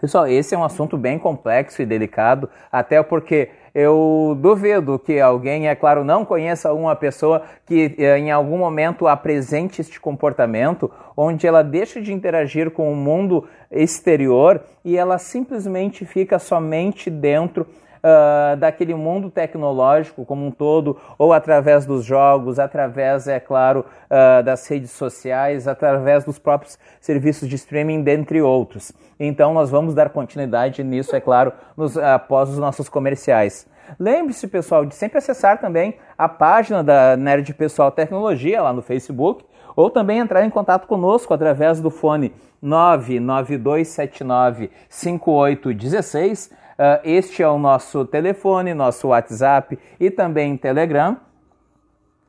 Pessoal, 0.01 0.27
esse 0.27 0.55
é 0.55 0.57
um 0.57 0.63
assunto 0.63 0.97
bem 0.97 1.19
complexo 1.19 1.81
e 1.81 1.85
delicado, 1.85 2.49
até 2.71 3.03
porque 3.03 3.51
eu 3.73 4.37
duvido 4.39 4.97
que 4.99 5.19
alguém, 5.19 5.67
é 5.67 5.75
claro, 5.75 6.03
não 6.03 6.25
conheça 6.25 6.73
uma 6.73 6.95
pessoa 6.95 7.43
que 7.65 7.95
eh, 7.97 8.17
em 8.17 8.31
algum 8.31 8.57
momento 8.57 9.07
apresente 9.07 9.81
este 9.81 9.99
comportamento, 9.99 10.91
onde 11.15 11.45
ela 11.45 11.63
deixa 11.63 12.01
de 12.01 12.13
interagir 12.13 12.71
com 12.71 12.91
o 12.91 12.95
mundo 12.95 13.47
exterior 13.71 14.61
e 14.83 14.97
ela 14.97 15.17
simplesmente 15.17 16.05
fica 16.05 16.39
somente 16.39 17.09
dentro 17.09 17.67
uh, 18.03 18.57
daquele 18.57 18.93
mundo 18.93 19.29
tecnológico 19.29 20.25
como 20.25 20.45
um 20.45 20.51
todo, 20.51 20.97
ou 21.17 21.33
através 21.33 21.85
dos 21.85 22.03
jogos, 22.03 22.59
através, 22.59 23.27
é 23.27 23.39
claro, 23.39 23.85
uh, 24.05 24.43
das 24.43 24.67
redes 24.67 24.91
sociais, 24.91 25.67
através 25.67 26.23
dos 26.23 26.39
próprios 26.39 26.77
serviços 26.99 27.47
de 27.47 27.55
streaming, 27.55 28.03
dentre 28.03 28.41
outros. 28.41 28.91
Então, 29.19 29.53
nós 29.53 29.69
vamos 29.69 29.93
dar 29.93 30.09
continuidade 30.09 30.83
nisso, 30.83 31.15
é 31.15 31.19
claro, 31.19 31.53
nos, 31.75 31.97
após 31.97 32.49
os 32.49 32.57
nossos 32.57 32.89
comerciais. 32.89 33.67
Lembre-se, 33.99 34.47
pessoal, 34.47 34.85
de 34.85 34.93
sempre 34.93 35.17
acessar 35.17 35.59
também 35.59 35.95
a 36.17 36.29
página 36.29 36.83
da 36.83 37.17
Nerd 37.17 37.51
Pessoal 37.53 37.91
Tecnologia 37.91 38.61
lá 38.61 38.71
no 38.71 38.83
Facebook, 38.83 39.43
ou 39.75 39.89
também 39.89 40.19
entrar 40.19 40.45
em 40.45 40.49
contato 40.49 40.87
conosco 40.87 41.33
através 41.33 41.81
do 41.81 41.89
fone 41.89 42.31
99279 42.61 44.69
5816 44.89 46.51
Uh, 46.51 46.55
este 47.03 47.43
é 47.43 47.47
o 47.47 47.57
nosso 47.57 48.05
telefone, 48.05 48.73
nosso 48.73 49.09
WhatsApp 49.09 49.77
e 49.99 50.09
também 50.09 50.55
Telegram. 50.55 51.17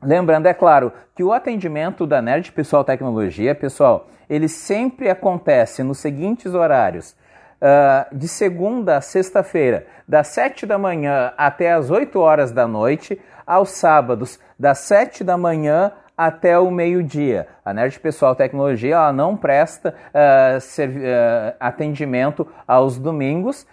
Lembrando, 0.01 0.47
é 0.47 0.53
claro, 0.53 0.91
que 1.15 1.23
o 1.23 1.31
atendimento 1.31 2.07
da 2.07 2.21
Nerd 2.21 2.51
Pessoal 2.51 2.83
Tecnologia, 2.83 3.53
pessoal, 3.53 4.07
ele 4.27 4.47
sempre 4.47 5.09
acontece 5.09 5.83
nos 5.83 5.99
seguintes 5.99 6.53
horários. 6.53 7.15
Uh, 7.61 8.17
de 8.17 8.27
segunda 8.27 8.97
a 8.97 9.01
sexta-feira, 9.01 9.85
das 10.07 10.29
7 10.29 10.65
da 10.65 10.79
manhã 10.79 11.31
até 11.37 11.71
as 11.71 11.91
8 11.91 12.19
horas 12.19 12.51
da 12.51 12.67
noite, 12.67 13.21
aos 13.45 13.69
sábados, 13.69 14.39
das 14.57 14.79
7 14.79 15.23
da 15.23 15.37
manhã 15.37 15.91
até 16.17 16.57
o 16.57 16.71
meio-dia. 16.71 17.47
A 17.63 17.71
Nerd 17.71 17.99
Pessoal 17.99 18.35
Tecnologia 18.35 18.95
ela 18.95 19.13
não 19.13 19.37
presta 19.37 19.93
uh, 19.93 20.57
uh, 20.57 21.55
atendimento 21.59 22.47
aos 22.67 22.97
domingos 22.97 23.67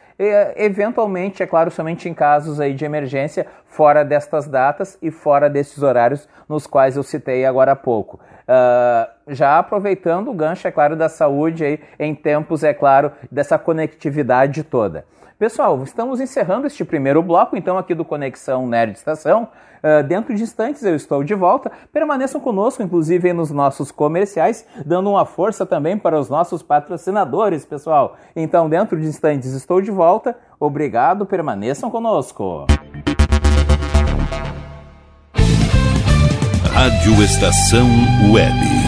eventualmente, 0.57 1.43
é 1.43 1.47
claro, 1.47 1.71
somente 1.71 2.09
em 2.09 2.15
casos 2.15 2.61
aí 2.61 2.75
de 2.75 2.85
emergência, 2.85 3.47
fora 3.67 4.05
destas 4.05 4.49
datas 4.49 4.99
e 5.01 5.11
fora 5.11 5.49
desses 5.49 5.83
horários 5.83 6.29
nos 6.49 6.67
quais 6.67 6.97
eu 6.97 7.03
citei 7.03 7.47
agora 7.47 7.73
há 7.73 7.77
pouco. 7.77 8.19
Uh, 8.49 9.35
já 9.35 9.59
aproveitando 9.59 10.29
o 10.29 10.35
gancho, 10.35 10.67
é 10.67 10.71
claro, 10.71 10.97
da 10.97 11.09
saúde 11.09 11.65
aí, 11.65 11.81
em 11.99 12.15
tempos, 12.15 12.65
é 12.65 12.73
claro, 12.73 13.13
dessa 13.31 13.59
conectividade 13.59 14.65
toda. 14.65 15.05
Pessoal, 15.39 15.81
estamos 15.85 16.21
encerrando 16.21 16.67
este 16.67 16.85
primeiro 16.85 17.23
bloco, 17.23 17.57
então, 17.57 17.79
aqui 17.79 17.95
do 17.95 18.05
Conexão 18.05 18.67
Nerd 18.67 18.97
Estação. 18.97 19.49
Uh, 19.79 20.03
dentro 20.07 20.35
de 20.35 20.43
instantes 20.43 20.83
eu 20.83 20.95
estou 20.95 21.23
de 21.23 21.35
volta. 21.35 21.71
Permaneçam 21.93 22.41
conosco, 22.41 22.83
inclusive 22.83 23.33
nos 23.33 23.51
nossos 23.51 23.91
comerciais, 23.91 24.67
dando 24.85 25.11
uma 25.11 25.25
força 25.25 25.65
também 25.65 25.99
para 25.99 26.19
os 26.19 26.29
nossos 26.29 26.63
patrocinadores, 26.63 27.65
pessoal. 27.65 28.17
Então, 28.35 28.69
dentro 28.69 29.01
de 29.01 29.07
instantes 29.07 29.53
estou 29.53 29.81
de 29.81 29.91
volta. 29.91 30.37
Obrigado, 30.59 31.27
permaneçam 31.27 31.91
conosco. 31.91 32.67
Rádio 36.73 37.23
Estação 37.25 37.89
Web. 38.33 38.88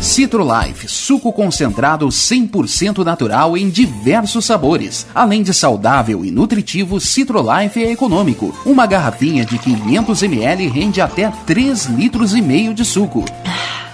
Citrolife, 0.00 0.86
suco 0.86 1.32
concentrado 1.32 2.06
100% 2.06 3.04
natural 3.04 3.56
em 3.56 3.68
diversos 3.68 4.44
sabores. 4.44 5.06
Além 5.12 5.42
de 5.42 5.52
saudável 5.52 6.24
e 6.24 6.30
nutritivo, 6.30 7.00
Citrolife 7.00 7.82
é 7.82 7.90
econômico. 7.90 8.56
Uma 8.64 8.86
garrafinha 8.86 9.44
de 9.44 9.58
500 9.58 10.22
ml 10.22 10.68
rende 10.68 11.00
até 11.00 11.32
3 11.46 11.86
litros 11.86 12.34
e 12.34 12.40
meio 12.40 12.72
de 12.72 12.84
suco. 12.84 13.24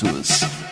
preços. 0.00 0.71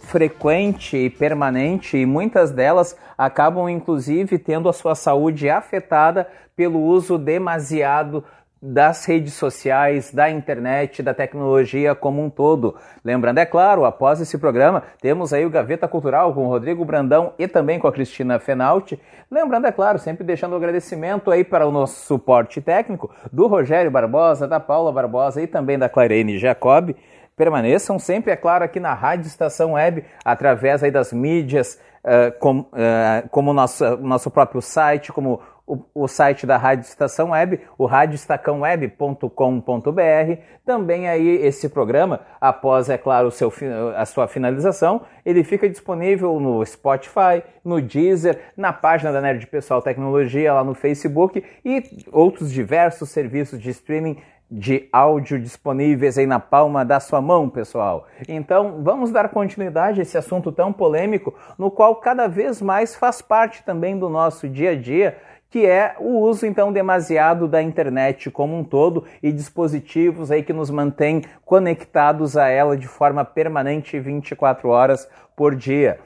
frequente 0.07 0.97
e 0.97 1.09
permanente, 1.09 1.95
e 1.95 2.05
muitas 2.05 2.49
delas 2.49 2.97
acabam 3.15 3.69
inclusive 3.69 4.39
tendo 4.39 4.67
a 4.67 4.73
sua 4.73 4.95
saúde 4.95 5.49
afetada 5.49 6.27
pelo 6.55 6.81
uso 6.81 7.17
demasiado 7.17 8.23
das 8.61 9.05
redes 9.05 9.33
sociais, 9.33 10.11
da 10.11 10.29
internet, 10.29 11.01
da 11.01 11.13
tecnologia 11.13 11.95
como 11.95 12.21
um 12.21 12.29
todo. 12.29 12.75
Lembrando, 13.03 13.37
é 13.37 13.45
claro, 13.45 13.85
após 13.85 14.19
esse 14.19 14.37
programa, 14.37 14.83
temos 15.01 15.31
aí 15.31 15.45
o 15.45 15.49
Gaveta 15.49 15.87
Cultural 15.87 16.33
com 16.33 16.45
o 16.45 16.49
Rodrigo 16.49 16.83
Brandão 16.83 17.33
e 17.39 17.47
também 17.47 17.79
com 17.79 17.87
a 17.87 17.91
Cristina 17.91 18.37
Fenalti. 18.39 18.99
Lembrando, 19.31 19.67
é 19.67 19.71
claro, 19.71 19.97
sempre 19.97 20.25
deixando 20.25 20.53
o 20.53 20.55
agradecimento 20.57 21.31
aí 21.31 21.43
para 21.43 21.67
o 21.67 21.71
nosso 21.71 22.05
suporte 22.05 22.59
técnico 22.59 23.09
do 23.31 23.47
Rogério 23.47 23.89
Barbosa, 23.89 24.47
da 24.47 24.59
Paula 24.59 24.91
Barbosa 24.91 25.41
e 25.41 25.47
também 25.47 25.79
da 25.79 25.87
Clarene 25.87 26.37
Jacob. 26.37 26.95
Permaneçam 27.37 27.97
sempre, 27.97 28.33
é 28.33 28.35
claro, 28.35 28.65
aqui 28.65 28.81
na 28.81 28.93
Rádio 28.93 29.27
Estação 29.27 29.73
Web, 29.73 30.03
através 30.25 30.83
aí 30.83 30.91
das 30.91 31.13
mídias, 31.13 31.79
uh, 32.03 32.37
com, 32.37 32.59
uh, 32.59 33.29
como 33.31 33.53
nosso, 33.53 33.95
nosso 33.95 34.29
próprio 34.29 34.61
site, 34.61 35.13
como 35.13 35.39
o, 35.69 35.85
o, 35.93 36.07
site 36.07 36.47
da 36.47 36.57
Rádio 36.57 36.81
Estação 36.81 37.29
Web, 37.29 37.59
o 37.77 37.85
radioestacãoweb.com.br. 37.85 40.41
Também 40.65 41.07
aí 41.07 41.45
esse 41.45 41.69
programa, 41.69 42.21
após, 42.41 42.89
é 42.89 42.97
claro, 42.97 43.29
seu, 43.29 43.53
a 43.95 44.03
sua 44.05 44.27
finalização, 44.27 45.03
ele 45.23 45.43
fica 45.43 45.69
disponível 45.69 46.39
no 46.39 46.65
Spotify, 46.65 47.43
no 47.63 47.79
Deezer, 47.79 48.39
na 48.57 48.73
página 48.73 49.11
da 49.11 49.21
Nerd 49.21 49.45
Pessoal 49.45 49.83
Tecnologia, 49.83 50.53
lá 50.53 50.63
no 50.63 50.73
Facebook 50.73 51.43
e 51.63 51.83
outros 52.11 52.51
diversos 52.51 53.09
serviços 53.09 53.61
de 53.61 53.69
streaming 53.69 54.17
de 54.51 54.89
áudio 54.91 55.39
disponíveis 55.39 56.17
aí 56.17 56.25
na 56.25 56.39
palma 56.39 56.83
da 56.83 56.99
sua 56.99 57.21
mão, 57.21 57.47
pessoal. 57.47 58.07
Então, 58.27 58.81
vamos 58.81 59.11
dar 59.11 59.29
continuidade 59.29 59.99
a 59.99 60.01
esse 60.01 60.17
assunto 60.17 60.51
tão 60.51 60.73
polêmico, 60.73 61.35
no 61.55 61.69
qual 61.69 61.97
cada 61.97 62.27
vez 62.27 62.59
mais 62.59 62.95
faz 62.95 63.21
parte 63.21 63.63
também 63.63 63.99
do 63.99 64.09
nosso 64.09 64.49
dia 64.49 64.71
a 64.71 64.75
dia 64.75 65.15
que 65.49 65.65
é 65.65 65.95
o 65.99 66.19
uso 66.19 66.45
então 66.45 66.71
demasiado 66.71 67.47
da 67.47 67.61
internet 67.61 68.29
como 68.29 68.57
um 68.57 68.63
todo 68.63 69.05
e 69.21 69.31
dispositivos 69.31 70.29
aí 70.29 70.43
que 70.43 70.53
nos 70.53 70.69
mantêm 70.69 71.23
conectados 71.43 72.37
a 72.37 72.47
ela 72.47 72.77
de 72.77 72.87
forma 72.87 73.25
permanente 73.25 73.99
24 73.99 74.69
horas 74.69 75.09
por 75.35 75.55
dia. 75.55 75.99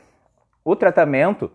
O 0.63 0.75
tratamento 0.75 1.51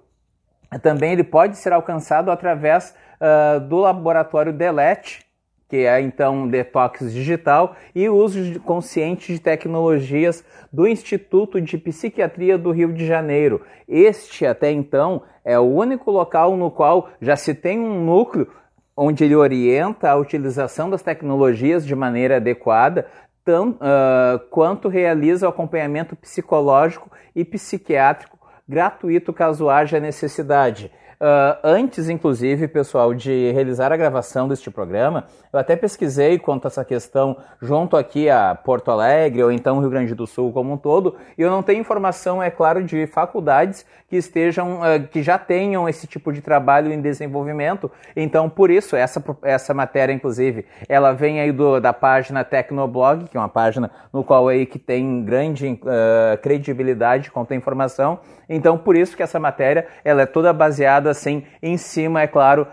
também 0.82 1.12
ele 1.12 1.24
pode 1.24 1.56
ser 1.56 1.72
alcançado 1.72 2.30
através 2.30 2.94
uh, 3.20 3.58
do 3.60 3.78
laboratório 3.78 4.52
Delete, 4.52 5.24
que 5.68 5.78
é 5.78 6.00
então 6.00 6.48
detox 6.48 7.12
digital, 7.12 7.76
e 7.94 8.08
uso 8.08 8.58
consciente 8.60 9.32
de 9.32 9.38
tecnologias 9.38 10.44
do 10.72 10.86
Instituto 10.86 11.60
de 11.60 11.76
Psiquiatria 11.76 12.56
do 12.56 12.70
Rio 12.70 12.92
de 12.92 13.06
Janeiro. 13.06 13.62
Este, 13.86 14.46
até 14.46 14.70
então, 14.70 15.22
é 15.44 15.58
o 15.58 15.62
único 15.62 16.10
local 16.10 16.56
no 16.56 16.70
qual 16.70 17.10
já 17.20 17.36
se 17.36 17.54
tem 17.54 17.78
um 17.78 18.04
núcleo 18.04 18.48
onde 18.96 19.24
ele 19.24 19.36
orienta 19.36 20.10
a 20.10 20.16
utilização 20.16 20.90
das 20.90 21.02
tecnologias 21.02 21.86
de 21.86 21.94
maneira 21.94 22.36
adequada, 22.36 23.06
tão, 23.44 23.70
uh, 23.70 24.38
quanto 24.50 24.88
realiza 24.88 25.46
o 25.46 25.50
acompanhamento 25.50 26.16
psicológico 26.16 27.10
e 27.34 27.44
psiquiátrico 27.44 28.38
gratuito 28.68 29.32
caso 29.32 29.70
haja 29.70 29.98
necessidade. 29.98 30.92
Uh, 31.20 31.58
antes, 31.64 32.08
inclusive, 32.08 32.68
pessoal, 32.68 33.12
de 33.12 33.50
realizar 33.50 33.90
a 33.92 33.96
gravação 33.96 34.46
deste 34.46 34.70
programa, 34.70 35.24
eu 35.52 35.58
até 35.58 35.76
pesquisei 35.76 36.38
quanto 36.38 36.66
a 36.66 36.68
essa 36.68 36.84
questão 36.84 37.36
junto 37.60 37.96
aqui 37.96 38.28
a 38.28 38.54
Porto 38.54 38.90
Alegre 38.90 39.42
ou 39.42 39.50
então 39.50 39.80
Rio 39.80 39.90
Grande 39.90 40.14
do 40.14 40.26
Sul 40.26 40.52
como 40.52 40.72
um 40.72 40.76
todo, 40.76 41.16
e 41.36 41.42
eu 41.42 41.50
não 41.50 41.62
tenho 41.62 41.80
informação, 41.80 42.42
é 42.42 42.50
claro, 42.50 42.82
de 42.82 43.06
faculdades 43.06 43.84
que 44.08 44.16
estejam, 44.16 44.80
uh, 44.80 45.06
que 45.10 45.22
já 45.22 45.38
tenham 45.38 45.88
esse 45.88 46.06
tipo 46.06 46.32
de 46.32 46.40
trabalho 46.40 46.90
em 46.92 47.00
desenvolvimento. 47.00 47.90
Então, 48.16 48.48
por 48.48 48.70
isso, 48.70 48.96
essa, 48.96 49.22
essa 49.42 49.74
matéria, 49.74 50.12
inclusive, 50.12 50.64
ela 50.88 51.12
vem 51.12 51.40
aí 51.40 51.52
do, 51.52 51.78
da 51.78 51.92
página 51.92 52.42
Tecnoblog, 52.42 53.28
que 53.28 53.36
é 53.36 53.40
uma 53.40 53.48
página 53.48 53.90
no 54.12 54.24
qual 54.24 54.48
aí 54.48 54.64
que 54.64 54.78
tem 54.78 55.22
grande 55.24 55.68
uh, 55.68 56.38
credibilidade 56.42 57.30
quanto 57.30 57.52
à 57.52 57.56
informação. 57.56 58.20
Então, 58.48 58.78
por 58.78 58.96
isso 58.96 59.14
que 59.14 59.22
essa 59.22 59.38
matéria 59.38 59.86
ela 60.02 60.22
é 60.22 60.26
toda 60.26 60.54
baseada 60.54 61.10
assim 61.10 61.44
em 61.62 61.76
cima, 61.76 62.22
é 62.22 62.26
claro, 62.26 62.66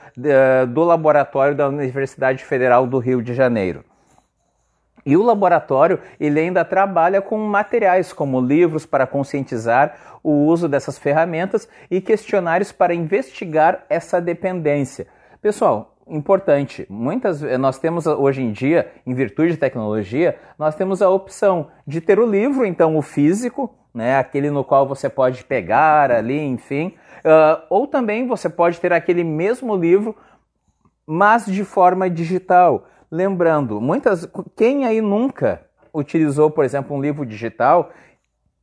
do 0.69 0.83
laboratório 0.85 1.53
da 1.53 1.67
Universidade 1.67 2.45
Federal 2.45 2.64
do 2.87 2.99
Rio 2.99 3.21
de 3.21 3.33
Janeiro. 3.33 3.83
E 5.05 5.15
o 5.15 5.21
laboratório 5.21 5.99
ele 6.19 6.39
ainda 6.39 6.65
trabalha 6.65 7.21
com 7.21 7.37
materiais 7.37 8.11
como 8.11 8.41
livros 8.41 8.85
para 8.85 9.05
conscientizar 9.05 9.95
o 10.23 10.47
uso 10.47 10.67
dessas 10.67 10.97
ferramentas 10.97 11.69
e 11.91 12.01
questionários 12.01 12.71
para 12.71 12.95
investigar 12.95 13.85
essa 13.87 14.19
dependência. 14.19 15.05
Pessoal, 15.39 15.95
importante. 16.07 16.87
Muitas 16.89 17.41
nós 17.59 17.77
temos 17.77 18.07
hoje 18.07 18.41
em 18.41 18.51
dia, 18.51 18.91
em 19.05 19.13
virtude 19.13 19.51
de 19.51 19.57
tecnologia, 19.57 20.37
nós 20.57 20.75
temos 20.75 21.03
a 21.03 21.09
opção 21.09 21.67
de 21.85 22.01
ter 22.01 22.19
o 22.19 22.25
livro, 22.25 22.65
então 22.65 22.97
o 22.97 23.01
físico, 23.03 23.73
né, 23.93 24.17
aquele 24.17 24.49
no 24.49 24.63
qual 24.63 24.87
você 24.87 25.07
pode 25.07 25.43
pegar 25.43 26.11
ali, 26.11 26.39
enfim, 26.39 26.95
uh, 27.23 27.61
ou 27.69 27.85
também 27.87 28.27
você 28.27 28.49
pode 28.49 28.79
ter 28.79 28.91
aquele 28.91 29.23
mesmo 29.23 29.75
livro, 29.75 30.15
mas 31.05 31.45
de 31.45 31.63
forma 31.63 32.09
digital. 32.09 32.87
Lembrando, 33.11 33.79
muitas, 33.79 34.27
quem 34.55 34.85
aí 34.85 35.01
nunca 35.01 35.61
utilizou, 35.93 36.49
por 36.49 36.65
exemplo, 36.65 36.95
um 36.95 37.01
livro 37.01 37.25
digital 37.25 37.91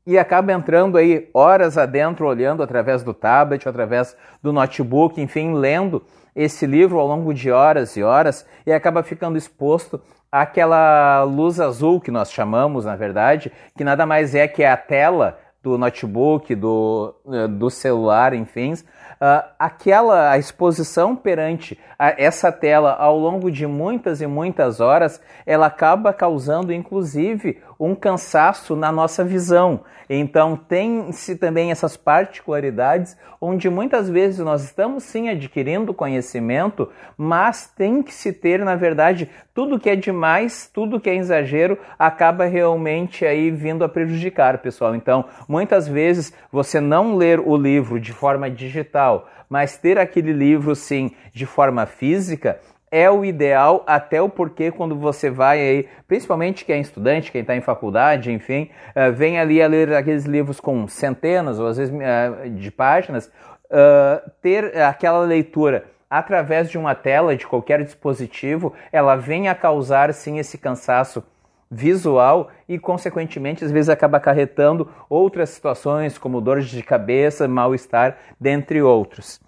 e 0.07 0.19
acaba 0.19 0.53
entrando 0.53 0.99
aí 0.99 1.31
horas 1.33 1.79
adentro, 1.79 2.27
olhando 2.27 2.63
através 2.63 3.03
do 3.03 3.15
tablet, 3.15 3.69
através 3.69 4.17
do 4.43 4.53
notebook, 4.53 5.21
enfim, 5.21 5.55
lendo 5.55 6.03
esse 6.35 6.67
livro 6.67 6.99
ao 6.99 7.07
longo 7.07 7.33
de 7.33 7.51
horas 7.51 7.97
e 7.97 8.03
horas 8.03 8.47
e 8.67 8.73
acaba 8.73 9.03
ficando 9.03 9.39
exposto 9.39 10.01
àquela 10.31 11.23
luz 11.23 11.61
azul 11.61 12.01
que 12.01 12.11
nós 12.11 12.33
chamamos, 12.33 12.85
na 12.85 12.97
verdade, 12.97 13.53
que 13.77 13.85
nada 13.85 14.07
mais 14.07 14.35
é 14.35 14.49
que 14.49 14.65
a 14.65 14.77
tela 14.77 15.39
do 15.63 15.79
notebook, 15.79 16.55
do, 16.55 17.15
eh, 17.31 17.47
do 17.47 17.71
celular, 17.71 18.35
enfim, 18.35 18.73
uh, 18.73 19.49
aquela 19.57 20.31
a 20.31 20.39
exposição 20.39 21.15
perante 21.15 21.79
a 21.97 22.11
essa 22.21 22.51
tela 22.51 22.95
ao 22.95 23.17
longo 23.17 23.49
de 23.49 23.65
muitas 23.65 24.21
e 24.21 24.27
muitas 24.27 24.81
horas, 24.81 25.21
ela 25.47 25.67
acaba 25.67 26.13
causando 26.13 26.73
inclusive 26.73 27.63
um 27.85 27.97
cansaço 27.97 28.77
na 28.77 28.93
nossa 28.93 29.25
visão. 29.25 29.81
Então 30.09 30.57
tem-se 30.57 31.35
também 31.37 31.73
essas 31.73 31.97
particularidades 31.97 33.17
onde 33.41 33.69
muitas 33.69 34.09
vezes 34.09 34.39
nós 34.39 34.63
estamos 34.63 35.03
sim 35.03 35.29
adquirindo 35.29 35.93
conhecimento, 35.93 36.89
mas 37.17 37.67
tem 37.77 38.01
que 38.01 38.15
se 38.15 38.33
ter, 38.33 38.65
na 38.65 38.77
verdade, 38.77 39.29
tudo 39.53 39.81
que 39.81 39.91
é 39.91 39.97
demais, 39.97 40.71
tudo 40.73 41.01
que 41.01 41.11
é 41.11 41.17
exagero 41.17 41.77
acaba 41.99 42.45
realmente 42.45 43.27
aí 43.27 43.51
vindo 43.51 43.85
a 43.85 43.89
prejudicar, 43.89 44.59
pessoal. 44.59 44.95
Então, 44.95 45.25
muitas 45.49 45.89
vezes 45.89 46.33
você 46.53 46.81
não 46.81 47.17
ler 47.17 47.41
o 47.41 47.57
livro 47.57 47.99
de 47.99 48.13
forma 48.13 48.49
digital, 48.49 49.29
mas 49.49 49.77
ter 49.77 49.99
aquele 49.99 50.33
livro 50.33 50.77
sim 50.77 51.11
de 51.33 51.45
forma 51.45 51.85
física, 51.85 52.61
é 52.93 53.11
o 53.11 53.25
ideal, 53.25 53.83
até 53.87 54.21
o 54.21 54.29
porquê 54.29 54.71
quando 54.71 54.95
você 54.95 55.31
vai 55.31 55.59
aí, 55.59 55.89
principalmente 56.07 56.63
quem 56.63 56.77
é 56.77 56.81
estudante, 56.81 57.33
quem 57.33 57.41
está 57.41 57.57
em 57.57 57.63
faculdade, 57.63 58.31
enfim, 58.31 58.69
uh, 58.95 59.11
vem 59.11 59.41
ali 59.41 59.63
a 59.63 59.67
ler 59.67 59.95
aqueles 59.95 60.27
livros 60.27 60.61
com 60.61 60.87
centenas 60.87 61.59
ou 61.59 61.67
às 61.67 61.79
vezes 61.79 61.95
uh, 61.95 62.51
de 62.51 62.71
páginas, 62.71 63.29
uh, 63.29 64.31
ter 64.43 64.77
aquela 64.77 65.21
leitura 65.21 65.87
através 66.11 66.69
de 66.69 66.77
uma 66.77 66.95
tela, 66.95 67.35
de 67.35 67.47
qualquer 67.47 67.83
dispositivo, 67.83 68.75
ela 68.93 69.17
vem 69.17 69.49
a 69.49 69.55
causar 69.55 70.13
sim 70.13 70.39
esse 70.39 70.59
cansaço 70.59 71.25
visual 71.71 72.51
e, 72.69 72.79
consequentemente, 72.79 73.65
às 73.65 73.71
vezes 73.71 73.89
acaba 73.89 74.19
acarretando 74.19 74.91
outras 75.09 75.49
situações 75.49 76.19
como 76.19 76.43
dores 76.43 76.67
de 76.67 76.83
cabeça, 76.83 77.49
mal-estar, 77.49 78.19
dentre 78.39 78.83
outros. 78.83 79.41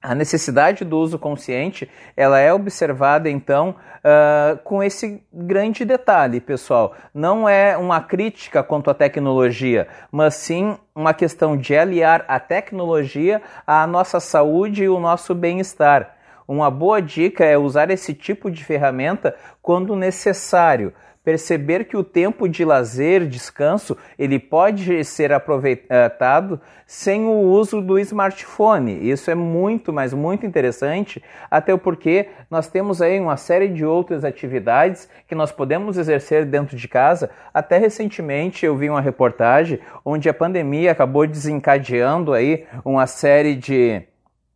A 0.00 0.14
necessidade 0.14 0.84
do 0.84 0.96
uso 0.96 1.18
consciente 1.18 1.90
ela 2.16 2.38
é 2.38 2.52
observada 2.52 3.28
então 3.28 3.74
uh, 3.98 4.56
com 4.62 4.80
esse 4.80 5.24
grande 5.32 5.84
detalhe, 5.84 6.40
pessoal. 6.40 6.94
Não 7.12 7.48
é 7.48 7.76
uma 7.76 8.00
crítica 8.00 8.62
quanto 8.62 8.90
à 8.90 8.94
tecnologia, 8.94 9.88
mas 10.12 10.36
sim 10.36 10.78
uma 10.94 11.12
questão 11.12 11.56
de 11.56 11.76
aliar 11.76 12.24
a 12.28 12.38
tecnologia 12.38 13.42
à 13.66 13.84
nossa 13.88 14.20
saúde 14.20 14.84
e 14.84 14.88
o 14.88 15.00
nosso 15.00 15.34
bem-estar. 15.34 16.14
Uma 16.46 16.70
boa 16.70 17.02
dica 17.02 17.44
é 17.44 17.58
usar 17.58 17.90
esse 17.90 18.14
tipo 18.14 18.52
de 18.52 18.64
ferramenta 18.64 19.34
quando 19.60 19.96
necessário 19.96 20.94
perceber 21.28 21.84
que 21.84 21.94
o 21.94 22.02
tempo 22.02 22.48
de 22.48 22.64
lazer, 22.64 23.26
descanso, 23.26 23.94
ele 24.18 24.38
pode 24.38 25.04
ser 25.04 25.30
aproveitado 25.30 26.58
sem 26.86 27.26
o 27.26 27.38
uso 27.38 27.82
do 27.82 27.98
smartphone. 27.98 29.10
Isso 29.10 29.30
é 29.30 29.34
muito, 29.34 29.92
mas 29.92 30.14
muito 30.14 30.46
interessante, 30.46 31.22
até 31.50 31.76
porque 31.76 32.30
nós 32.50 32.66
temos 32.68 33.02
aí 33.02 33.20
uma 33.20 33.36
série 33.36 33.68
de 33.68 33.84
outras 33.84 34.24
atividades 34.24 35.06
que 35.26 35.34
nós 35.34 35.52
podemos 35.52 35.98
exercer 35.98 36.46
dentro 36.46 36.74
de 36.74 36.88
casa. 36.88 37.28
Até 37.52 37.76
recentemente 37.76 38.64
eu 38.64 38.74
vi 38.74 38.88
uma 38.88 39.02
reportagem 39.02 39.80
onde 40.02 40.30
a 40.30 40.32
pandemia 40.32 40.92
acabou 40.92 41.26
desencadeando 41.26 42.32
aí 42.32 42.64
uma 42.82 43.06
série 43.06 43.54
de 43.54 44.02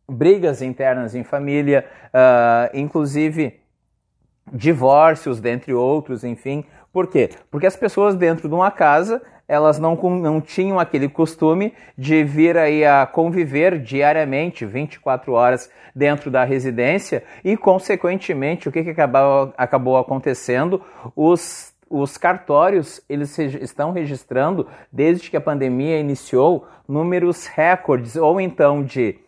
brigas 0.09 0.63
internas 0.63 1.13
em 1.13 1.23
família, 1.23 1.85
uh, 2.07 2.75
inclusive 2.75 3.61
divórcios, 4.51 5.39
dentre 5.39 5.73
outros, 5.73 6.23
enfim. 6.23 6.65
Por 6.91 7.07
quê? 7.07 7.29
Porque 7.49 7.65
as 7.65 7.75
pessoas 7.75 8.15
dentro 8.15 8.47
de 8.47 8.53
uma 8.53 8.71
casa 8.71 9.21
elas 9.47 9.77
não, 9.77 9.95
não 9.95 10.39
tinham 10.39 10.79
aquele 10.79 11.09
costume 11.09 11.73
de 11.97 12.23
vir 12.23 12.57
aí 12.57 12.85
a 12.85 13.05
conviver 13.05 13.79
diariamente, 13.79 14.65
24 14.65 15.33
horas 15.33 15.69
dentro 15.93 16.31
da 16.31 16.43
residência 16.43 17.23
e, 17.43 17.57
consequentemente, 17.57 18.69
o 18.69 18.71
que, 18.71 18.83
que 18.83 18.89
acabou, 18.89 19.53
acabou 19.57 19.97
acontecendo? 19.97 20.81
Os, 21.15 21.73
os 21.89 22.17
cartórios 22.17 23.01
eles 23.09 23.37
estão 23.37 23.91
registrando, 23.91 24.67
desde 24.91 25.29
que 25.29 25.37
a 25.37 25.41
pandemia 25.41 25.99
iniciou, 25.99 26.65
números 26.87 27.45
recordes, 27.47 28.15
ou 28.15 28.39
então 28.39 28.83
de 28.83 29.19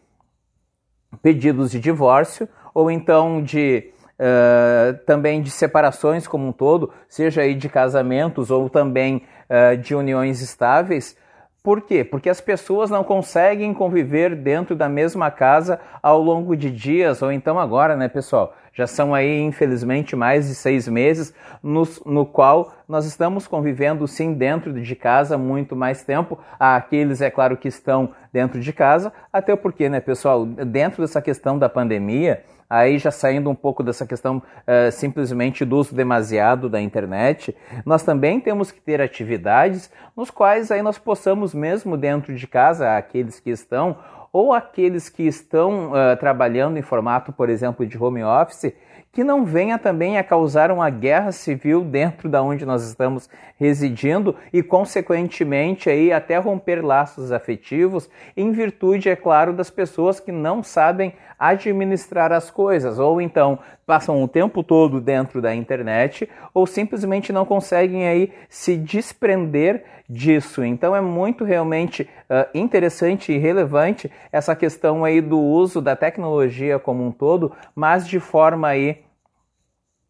pedidos 1.21 1.71
de 1.71 1.79
divórcio, 1.79 2.47
ou 2.73 2.89
então 2.89 3.41
de 3.41 3.91
uh, 4.19 4.97
também 5.05 5.41
de 5.41 5.49
separações 5.49 6.27
como 6.27 6.47
um 6.47 6.51
todo, 6.51 6.91
seja 7.07 7.41
aí 7.41 7.53
de 7.53 7.69
casamentos 7.69 8.51
ou 8.51 8.69
também 8.69 9.23
uh, 9.49 9.77
de 9.77 9.95
uniões 9.95 10.41
estáveis. 10.41 11.17
Por 11.63 11.81
quê? 11.81 12.03
Porque 12.03 12.29
as 12.29 12.39
pessoas 12.39 12.91
não 12.91 13.03
conseguem 13.03 13.73
conviver 13.73 14.35
dentro 14.35 14.75
da 14.75 14.87
mesma 14.87 15.31
casa 15.31 15.79
ao 16.01 16.21
longo 16.21 16.55
de 16.55 16.69
dias, 16.69 17.23
ou 17.23 17.31
então 17.31 17.59
agora, 17.59 17.95
né, 17.95 18.07
pessoal? 18.07 18.53
Já 18.71 18.85
são 18.85 19.15
aí, 19.15 19.41
infelizmente, 19.41 20.15
mais 20.15 20.47
de 20.47 20.53
seis 20.53 20.87
meses, 20.87 21.33
no, 21.63 21.83
no 22.05 22.23
qual 22.23 22.71
nós 22.87 23.05
estamos 23.05 23.47
convivendo, 23.47 24.07
sim, 24.07 24.33
dentro 24.33 24.73
de 24.73 24.95
casa 24.95 25.39
muito 25.39 25.75
mais 25.75 26.03
tempo. 26.03 26.37
Aqueles, 26.59 27.19
é 27.21 27.31
claro, 27.31 27.57
que 27.57 27.69
estão 27.69 28.11
dentro 28.31 28.59
de 28.59 28.71
casa, 28.71 29.11
até 29.33 29.55
porque, 29.55 29.89
né, 29.89 29.99
pessoal, 29.99 30.45
dentro 30.45 31.01
dessa 31.01 31.21
questão 31.21 31.57
da 31.57 31.69
pandemia, 31.69 32.43
aí 32.69 32.97
já 32.97 33.11
saindo 33.11 33.49
um 33.49 33.55
pouco 33.55 33.83
dessa 33.83 34.05
questão 34.05 34.37
uh, 34.37 34.91
simplesmente 34.91 35.63
do 35.63 35.77
uso 35.77 35.95
demasiado 35.95 36.69
da 36.69 36.81
internet, 36.81 37.55
nós 37.85 38.03
também 38.03 38.39
temos 38.39 38.71
que 38.71 38.81
ter 38.81 39.01
atividades 39.01 39.91
nos 40.15 40.29
quais 40.29 40.71
aí 40.71 40.81
nós 40.81 40.97
possamos 40.97 41.53
mesmo 41.53 41.95
dentro 41.97 42.33
de 42.35 42.47
casa, 42.47 42.97
aqueles 42.97 43.39
que 43.39 43.49
estão 43.49 43.97
ou 44.31 44.51
aqueles 44.51 45.07
que 45.07 45.23
estão 45.23 45.91
uh, 45.91 46.17
trabalhando 46.19 46.77
em 46.77 46.81
formato, 46.81 47.31
por 47.31 47.49
exemplo, 47.49 47.85
de 47.85 47.97
home 47.97 48.21
office, 48.21 48.73
que 49.15 49.23
não 49.23 49.45
venha 49.45 49.79
também 49.79 50.17
a 50.17 50.23
causar 50.25 50.69
uma 50.69 50.89
guerra 50.89 51.31
civil 51.31 51.85
dentro 51.85 52.27
da 52.27 52.43
onde 52.43 52.65
nós 52.65 52.85
estamos 52.85 53.29
residindo 53.57 54.35
e 54.51 54.61
consequentemente 54.61 55.89
aí 55.89 56.11
até 56.11 56.35
romper 56.35 56.85
laços 56.85 57.31
afetivos 57.31 58.09
em 58.35 58.51
virtude 58.51 59.07
é 59.07 59.15
claro 59.15 59.53
das 59.53 59.69
pessoas 59.69 60.19
que 60.19 60.33
não 60.33 60.61
sabem 60.61 61.13
administrar 61.37 62.31
as 62.31 62.49
coisas 62.49 62.99
ou 62.99 63.21
então 63.21 63.59
passam 63.85 64.23
o 64.23 64.27
tempo 64.27 64.63
todo 64.63 64.99
dentro 64.99 65.41
da 65.41 65.53
internet 65.53 66.29
ou 66.53 66.65
simplesmente 66.65 67.31
não 67.31 67.45
conseguem 67.45 68.07
aí 68.07 68.31
se 68.49 68.75
desprender 68.75 69.83
disso. 70.09 70.63
Então 70.63 70.95
é 70.95 71.01
muito 71.01 71.43
realmente 71.43 72.03
uh, 72.03 72.47
interessante 72.57 73.31
e 73.31 73.37
relevante 73.37 74.11
essa 74.31 74.55
questão 74.55 75.03
aí 75.03 75.21
do 75.21 75.39
uso 75.39 75.81
da 75.81 75.95
tecnologia 75.95 76.79
como 76.79 77.05
um 77.05 77.11
todo, 77.11 77.51
mas 77.75 78.07
de 78.07 78.19
forma 78.19 78.67
aí 78.67 79.04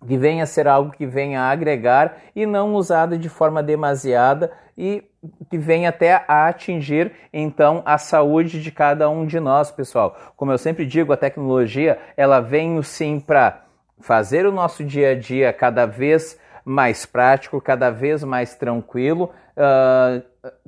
que 0.05 0.17
venha 0.17 0.43
a 0.43 0.47
ser 0.47 0.67
algo 0.67 0.91
que 0.91 1.05
venha 1.05 1.41
a 1.41 1.49
agregar 1.49 2.17
e 2.35 2.45
não 2.45 2.75
usado 2.75 3.17
de 3.17 3.29
forma 3.29 3.63
demasiada 3.63 4.51
e 4.77 5.03
que 5.49 5.57
venha 5.57 5.89
até 5.89 6.23
a 6.27 6.47
atingir 6.47 7.11
então 7.33 7.81
a 7.85 7.97
saúde 7.97 8.61
de 8.61 8.71
cada 8.71 9.09
um 9.09 9.25
de 9.25 9.39
nós, 9.39 9.71
pessoal. 9.71 10.15
Como 10.35 10.51
eu 10.51 10.57
sempre 10.57 10.85
digo, 10.85 11.13
a 11.13 11.17
tecnologia 11.17 11.97
ela 12.15 12.39
vem 12.39 12.81
sim 12.83 13.19
para 13.19 13.63
fazer 13.99 14.45
o 14.45 14.51
nosso 14.51 14.83
dia 14.83 15.11
a 15.11 15.15
dia 15.15 15.51
cada 15.53 15.85
vez 15.85 16.37
mais 16.63 17.05
prático, 17.05 17.61
cada 17.61 17.89
vez 17.89 18.23
mais 18.23 18.55
tranquilo. 18.55 19.31
Uh, 19.55 20.21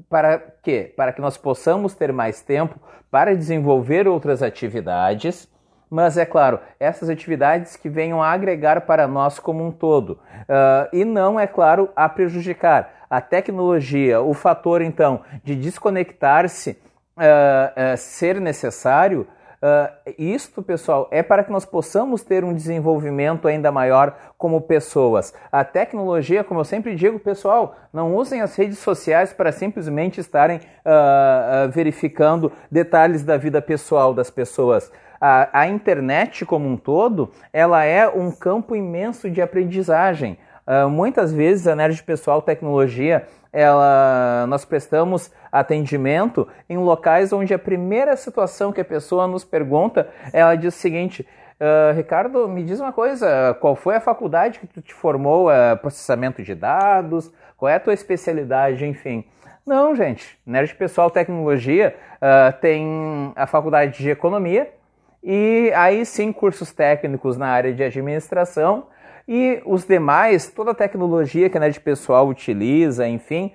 para 0.10 0.40
quê? 0.64 0.94
Para 0.96 1.12
que 1.12 1.22
nós 1.22 1.38
possamos 1.38 1.94
ter 1.94 2.14
mais 2.14 2.42
tempo 2.42 2.80
para 3.12 3.36
desenvolver 3.36 4.08
outras 4.08 4.42
atividades 4.42 5.48
mas 5.90 6.18
é 6.18 6.26
claro, 6.26 6.60
essas 6.80 7.10
atividades 7.10 7.76
que 7.76 7.90
venham 7.90 8.22
a 8.22 8.32
agregar 8.32 8.82
para 8.82 9.08
nós 9.08 9.40
como 9.40 9.66
um 9.66 9.72
todo 9.72 10.12
uh, 10.12 10.90
e 10.92 11.06
não, 11.06 11.40
é 11.40 11.48
claro, 11.48 11.90
a 11.96 12.10
prejudicar. 12.10 13.06
A 13.10 13.22
tecnologia, 13.22 14.22
o 14.22 14.34
fator 14.34 14.82
então 14.82 15.22
de 15.44 15.56
desconectar-se 15.56 16.72
uh, 16.72 16.74
uh, 17.94 17.98
ser 17.98 18.40
necessário, 18.42 19.28
isto, 20.20 20.62
pessoal, 20.62 21.08
é 21.10 21.24
para 21.24 21.44
que 21.44 21.52
nós 21.52 21.66
possamos 21.66 22.22
ter 22.22 22.44
um 22.44 22.54
desenvolvimento 22.54 23.48
ainda 23.48 23.72
maior 23.72 24.16
como 24.38 24.62
pessoas. 24.62 25.34
A 25.52 25.64
tecnologia, 25.64 26.44
como 26.44 26.60
eu 26.60 26.64
sempre 26.64 26.94
digo, 26.94 27.18
pessoal, 27.18 27.76
não 27.92 28.16
usem 28.16 28.40
as 28.44 28.56
redes 28.56 28.78
sociais 28.78 29.34
para 29.34 29.52
simplesmente 29.52 30.22
estarem 30.22 30.62
verificando 31.72 32.52
detalhes 32.70 33.24
da 33.24 33.36
vida 33.36 33.60
pessoal 33.60 34.14
das 34.14 34.30
pessoas 34.30 34.92
a, 35.20 35.62
a 35.62 35.68
internet 35.68 36.46
como 36.46 36.68
um 36.68 36.78
todo, 36.78 37.32
ela 37.52 37.84
é 37.84 38.08
um 38.08 38.32
campo 38.32 38.76
imenso 38.76 39.30
de 39.30 39.42
aprendizagem. 39.42 40.38
Uh, 40.68 40.90
muitas 40.90 41.32
vezes 41.32 41.66
a 41.66 41.76
Nerd 41.76 42.04
Pessoal 42.04 42.42
Tecnologia, 42.42 43.26
ela, 43.54 44.46
nós 44.50 44.66
prestamos 44.66 45.32
atendimento 45.52 46.48
em 46.70 46.78
locais 46.78 47.32
onde 47.32 47.54
a 47.54 47.60
primeira 47.60 48.18
situação 48.18 48.74
que 48.74 48.82
a 48.82 48.86
pessoa 48.86 49.28
nos 49.28 49.46
pergunta, 49.46 50.10
ela 50.34 50.56
diz 50.56 50.76
o 50.76 50.78
seguinte, 50.78 51.26
uh, 51.60 51.96
Ricardo, 51.96 52.48
me 52.48 52.64
diz 52.64 52.80
uma 52.80 52.92
coisa, 52.92 53.58
qual 53.62 53.76
foi 53.76 53.96
a 53.96 54.02
faculdade 54.02 54.60
que 54.60 54.68
tu 54.68 54.82
te 54.82 54.94
formou? 54.94 55.50
Uh, 55.50 55.78
processamento 55.82 56.44
de 56.44 56.54
dados? 56.54 57.32
Qual 57.56 57.70
é 57.70 57.76
a 57.76 57.80
tua 57.80 57.94
especialidade? 57.94 58.86
Enfim. 58.86 59.24
Não, 59.66 59.96
gente. 59.96 60.40
Nerd 60.46 60.76
Pessoal 60.76 61.10
Tecnologia 61.10 61.96
uh, 62.16 62.58
tem 62.62 63.34
a 63.36 63.48
faculdade 63.48 63.98
de 63.98 64.10
Economia, 64.10 64.70
e 65.30 65.74
aí 65.76 66.06
sim 66.06 66.32
cursos 66.32 66.72
técnicos 66.72 67.36
na 67.36 67.48
área 67.48 67.74
de 67.74 67.84
administração 67.84 68.86
e 69.28 69.62
os 69.66 69.84
demais, 69.84 70.50
toda 70.50 70.72
a 70.72 70.74
tecnologia 70.74 71.50
que 71.50 71.58
a 71.58 71.60
Nerd 71.60 71.82
Pessoal 71.82 72.30
utiliza, 72.30 73.06
enfim, 73.06 73.52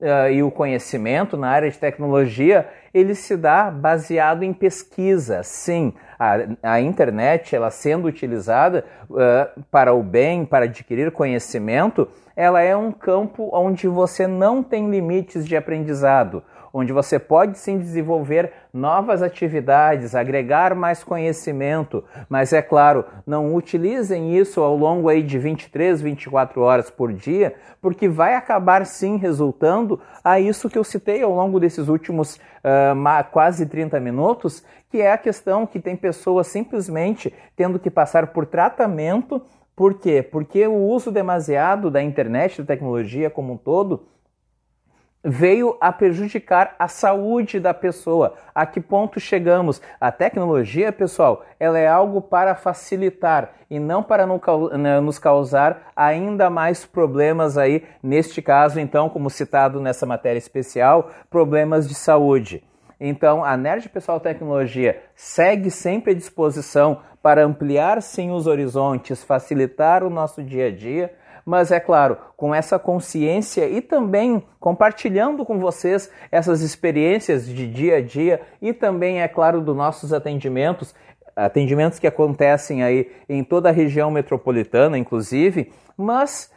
uh, 0.00 0.28
e 0.32 0.42
o 0.42 0.50
conhecimento 0.50 1.36
na 1.36 1.48
área 1.48 1.70
de 1.70 1.78
tecnologia, 1.78 2.68
ele 2.92 3.14
se 3.14 3.36
dá 3.36 3.70
baseado 3.70 4.42
em 4.42 4.52
pesquisa. 4.52 5.44
Sim, 5.44 5.94
a, 6.18 6.38
a 6.74 6.80
internet, 6.80 7.54
ela 7.54 7.70
sendo 7.70 8.08
utilizada 8.08 8.84
uh, 9.08 9.62
para 9.70 9.94
o 9.94 10.02
bem, 10.02 10.44
para 10.44 10.64
adquirir 10.64 11.12
conhecimento, 11.12 12.08
ela 12.34 12.60
é 12.62 12.76
um 12.76 12.90
campo 12.90 13.48
onde 13.52 13.86
você 13.86 14.26
não 14.26 14.60
tem 14.60 14.90
limites 14.90 15.46
de 15.46 15.56
aprendizado 15.56 16.42
onde 16.72 16.92
você 16.92 17.18
pode 17.18 17.58
sim 17.58 17.78
desenvolver 17.78 18.52
novas 18.72 19.22
atividades, 19.22 20.14
agregar 20.14 20.74
mais 20.74 21.04
conhecimento, 21.04 22.02
mas 22.28 22.52
é 22.52 22.62
claro, 22.62 23.04
não 23.26 23.54
utilizem 23.54 24.36
isso 24.36 24.60
ao 24.60 24.76
longo 24.76 25.08
aí 25.08 25.22
de 25.22 25.38
23, 25.38 26.00
24 26.00 26.60
horas 26.60 26.90
por 26.90 27.12
dia, 27.12 27.54
porque 27.80 28.08
vai 28.08 28.34
acabar 28.34 28.86
sim 28.86 29.16
resultando 29.16 30.00
a 30.24 30.40
isso 30.40 30.70
que 30.70 30.78
eu 30.78 30.84
citei 30.84 31.22
ao 31.22 31.34
longo 31.34 31.60
desses 31.60 31.88
últimos 31.88 32.36
uh, 32.36 33.30
quase 33.30 33.66
30 33.66 34.00
minutos, 34.00 34.64
que 34.90 35.00
é 35.00 35.12
a 35.12 35.18
questão 35.18 35.66
que 35.66 35.80
tem 35.80 35.96
pessoas 35.96 36.46
simplesmente 36.46 37.32
tendo 37.56 37.78
que 37.78 37.90
passar 37.90 38.28
por 38.28 38.46
tratamento 38.46 39.42
por 39.74 39.94
quê? 39.94 40.22
Porque 40.22 40.66
o 40.66 40.74
uso 40.74 41.10
demasiado 41.10 41.90
da 41.90 42.02
internet, 42.02 42.60
da 42.60 42.66
tecnologia 42.66 43.30
como 43.30 43.54
um 43.54 43.56
todo, 43.56 44.04
veio 45.24 45.76
a 45.80 45.92
prejudicar 45.92 46.74
a 46.78 46.88
saúde 46.88 47.60
da 47.60 47.72
pessoa. 47.72 48.34
A 48.54 48.66
que 48.66 48.80
ponto 48.80 49.20
chegamos? 49.20 49.80
A 50.00 50.10
tecnologia, 50.10 50.92
pessoal, 50.92 51.44
ela 51.60 51.78
é 51.78 51.86
algo 51.86 52.20
para 52.20 52.54
facilitar 52.54 53.52
e 53.70 53.78
não 53.78 54.02
para 54.02 54.26
né, 54.76 55.00
nos 55.00 55.18
causar 55.18 55.92
ainda 55.94 56.50
mais 56.50 56.84
problemas 56.84 57.56
aí, 57.56 57.84
neste 58.02 58.42
caso, 58.42 58.80
então, 58.80 59.08
como 59.08 59.30
citado 59.30 59.80
nessa 59.80 60.04
matéria 60.04 60.38
especial, 60.38 61.10
problemas 61.30 61.88
de 61.88 61.94
saúde. 61.94 62.64
Então, 63.00 63.44
a 63.44 63.56
Nerd 63.56 63.88
Pessoal 63.88 64.20
Tecnologia 64.20 65.02
segue 65.14 65.70
sempre 65.70 66.12
à 66.12 66.14
disposição 66.14 67.00
para 67.22 67.44
ampliar 67.44 68.02
sim 68.02 68.30
os 68.30 68.46
horizontes, 68.46 69.22
facilitar 69.22 70.04
o 70.04 70.10
nosso 70.10 70.42
dia 70.42 70.66
a 70.66 70.70
dia 70.70 71.12
mas 71.44 71.70
é 71.70 71.80
claro, 71.80 72.16
com 72.36 72.54
essa 72.54 72.78
consciência 72.78 73.68
e 73.68 73.80
também 73.80 74.42
compartilhando 74.60 75.44
com 75.44 75.58
vocês 75.58 76.10
essas 76.30 76.60
experiências 76.60 77.46
de 77.46 77.66
dia 77.66 77.96
a 77.96 78.00
dia 78.00 78.40
e 78.60 78.72
também, 78.72 79.22
é 79.22 79.28
claro, 79.28 79.60
dos 79.60 79.76
nossos 79.76 80.12
atendimentos, 80.12 80.94
atendimentos 81.34 81.98
que 81.98 82.06
acontecem 82.06 82.82
aí 82.82 83.10
em 83.28 83.42
toda 83.42 83.68
a 83.68 83.72
região 83.72 84.10
metropolitana, 84.10 84.98
inclusive, 84.98 85.72
mas 85.96 86.50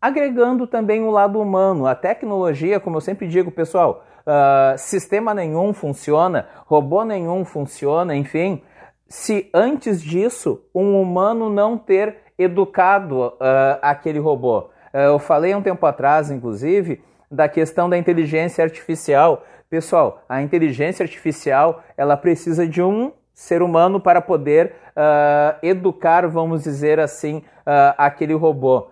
agregando 0.00 0.66
também 0.66 1.02
o 1.02 1.10
lado 1.10 1.40
humano, 1.40 1.86
a 1.86 1.94
tecnologia, 1.94 2.78
como 2.78 2.96
eu 2.96 3.00
sempre 3.00 3.26
digo, 3.26 3.50
pessoal, 3.50 4.04
uh, 4.26 4.78
sistema 4.78 5.34
nenhum 5.34 5.72
funciona, 5.72 6.48
robô 6.66 7.04
nenhum 7.04 7.44
funciona, 7.44 8.14
enfim, 8.14 8.62
se 9.08 9.48
antes 9.52 10.02
disso 10.02 10.62
um 10.74 11.00
humano 11.00 11.50
não 11.50 11.78
ter 11.78 12.27
educado 12.38 13.26
uh, 13.26 13.34
aquele 13.82 14.18
robô. 14.18 14.60
Uh, 14.94 14.98
eu 14.98 15.18
falei 15.18 15.54
um 15.54 15.60
tempo 15.60 15.84
atrás, 15.84 16.30
inclusive, 16.30 17.02
da 17.30 17.48
questão 17.48 17.90
da 17.90 17.98
inteligência 17.98 18.62
artificial. 18.62 19.44
Pessoal, 19.68 20.22
a 20.28 20.40
inteligência 20.40 21.02
artificial 21.02 21.82
ela 21.96 22.16
precisa 22.16 22.66
de 22.66 22.80
um 22.80 23.12
ser 23.34 23.60
humano 23.60 24.00
para 24.00 24.20
poder 24.20 24.74
uh, 24.96 25.58
educar, 25.62 26.26
vamos 26.28 26.62
dizer 26.62 26.98
assim, 26.98 27.42
aquele 27.98 28.32
robô. 28.32 28.88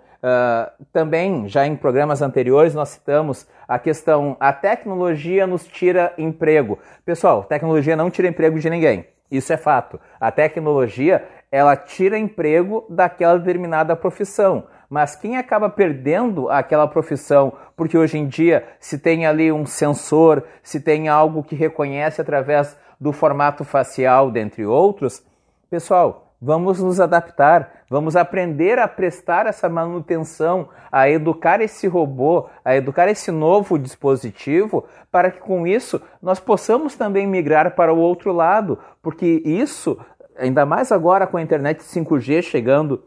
também, 0.93 1.49
já 1.49 1.67
em 1.67 1.75
programas 1.75 2.21
anteriores, 2.21 2.75
nós 2.75 2.91
citamos 2.91 3.47
a 3.67 3.79
questão: 3.79 4.37
a 4.39 4.53
tecnologia 4.53 5.47
nos 5.47 5.67
tira 5.67 6.13
emprego. 6.19 6.79
Pessoal, 7.07 7.43
tecnologia 7.45 7.97
não 7.97 8.11
tira 8.11 8.29
emprego 8.29 8.59
de 8.59 8.69
ninguém. 8.69 9.07
Isso 9.31 9.53
é 9.53 9.57
fato. 9.57 10.01
A 10.21 10.31
tecnologia 10.31 11.27
ela 11.51 11.77
tira 11.77 12.19
emprego 12.19 12.85
daquela 12.89 13.39
determinada 13.39 13.97
profissão. 13.97 14.65
Mas 14.89 15.17
quem 15.17 15.37
acaba 15.37 15.69
perdendo 15.69 16.49
aquela 16.49 16.87
profissão, 16.87 17.53
porque 17.77 17.99
hoje 17.99 18.19
em 18.19 18.27
dia 18.27 18.65
se 18.79 18.99
tem 18.99 19.27
ali 19.27 19.51
um 19.51 19.67
sensor, 19.67 20.45
se 20.63 20.81
tem 20.81 21.09
algo 21.09 21.43
que 21.43 21.57
reconhece 21.57 22.21
através 22.21 22.77
do 23.01 23.13
formato 23.13 23.65
facial, 23.65 24.31
dentre 24.31 24.65
outros, 24.65 25.25
pessoal, 25.69 26.26
vamos 26.41 26.81
nos 26.81 27.01
adaptar, 27.01 27.85
vamos 27.89 28.17
aprender 28.17 28.79
a 28.79 28.87
prestar 28.87 29.47
essa 29.47 29.69
manutenção, 29.69 30.69
a 30.91 31.09
educar 31.09 31.61
esse 31.61 31.87
robô, 31.87 32.49
a 32.65 32.77
educar 32.77 33.09
esse 33.09 33.31
novo 33.31 33.79
dispositivo, 33.79 34.87
para 35.11 35.31
que 35.31 35.41
com 35.41 35.67
isso 35.67 36.01
nós 36.21 36.39
possamos 36.39 36.95
também 36.97 37.27
migrar 37.27 37.75
para 37.75 37.93
o 37.93 37.99
outro 37.99 38.33
lado, 38.33 38.79
porque 39.03 39.43
isso 39.45 39.99
ainda 40.39 40.67
mais 40.67 40.93
agora 40.93 41.27
com 41.27 41.37
a 41.37 41.43
internet 41.43 41.81
5G 41.81 42.43
chegando 42.43 43.03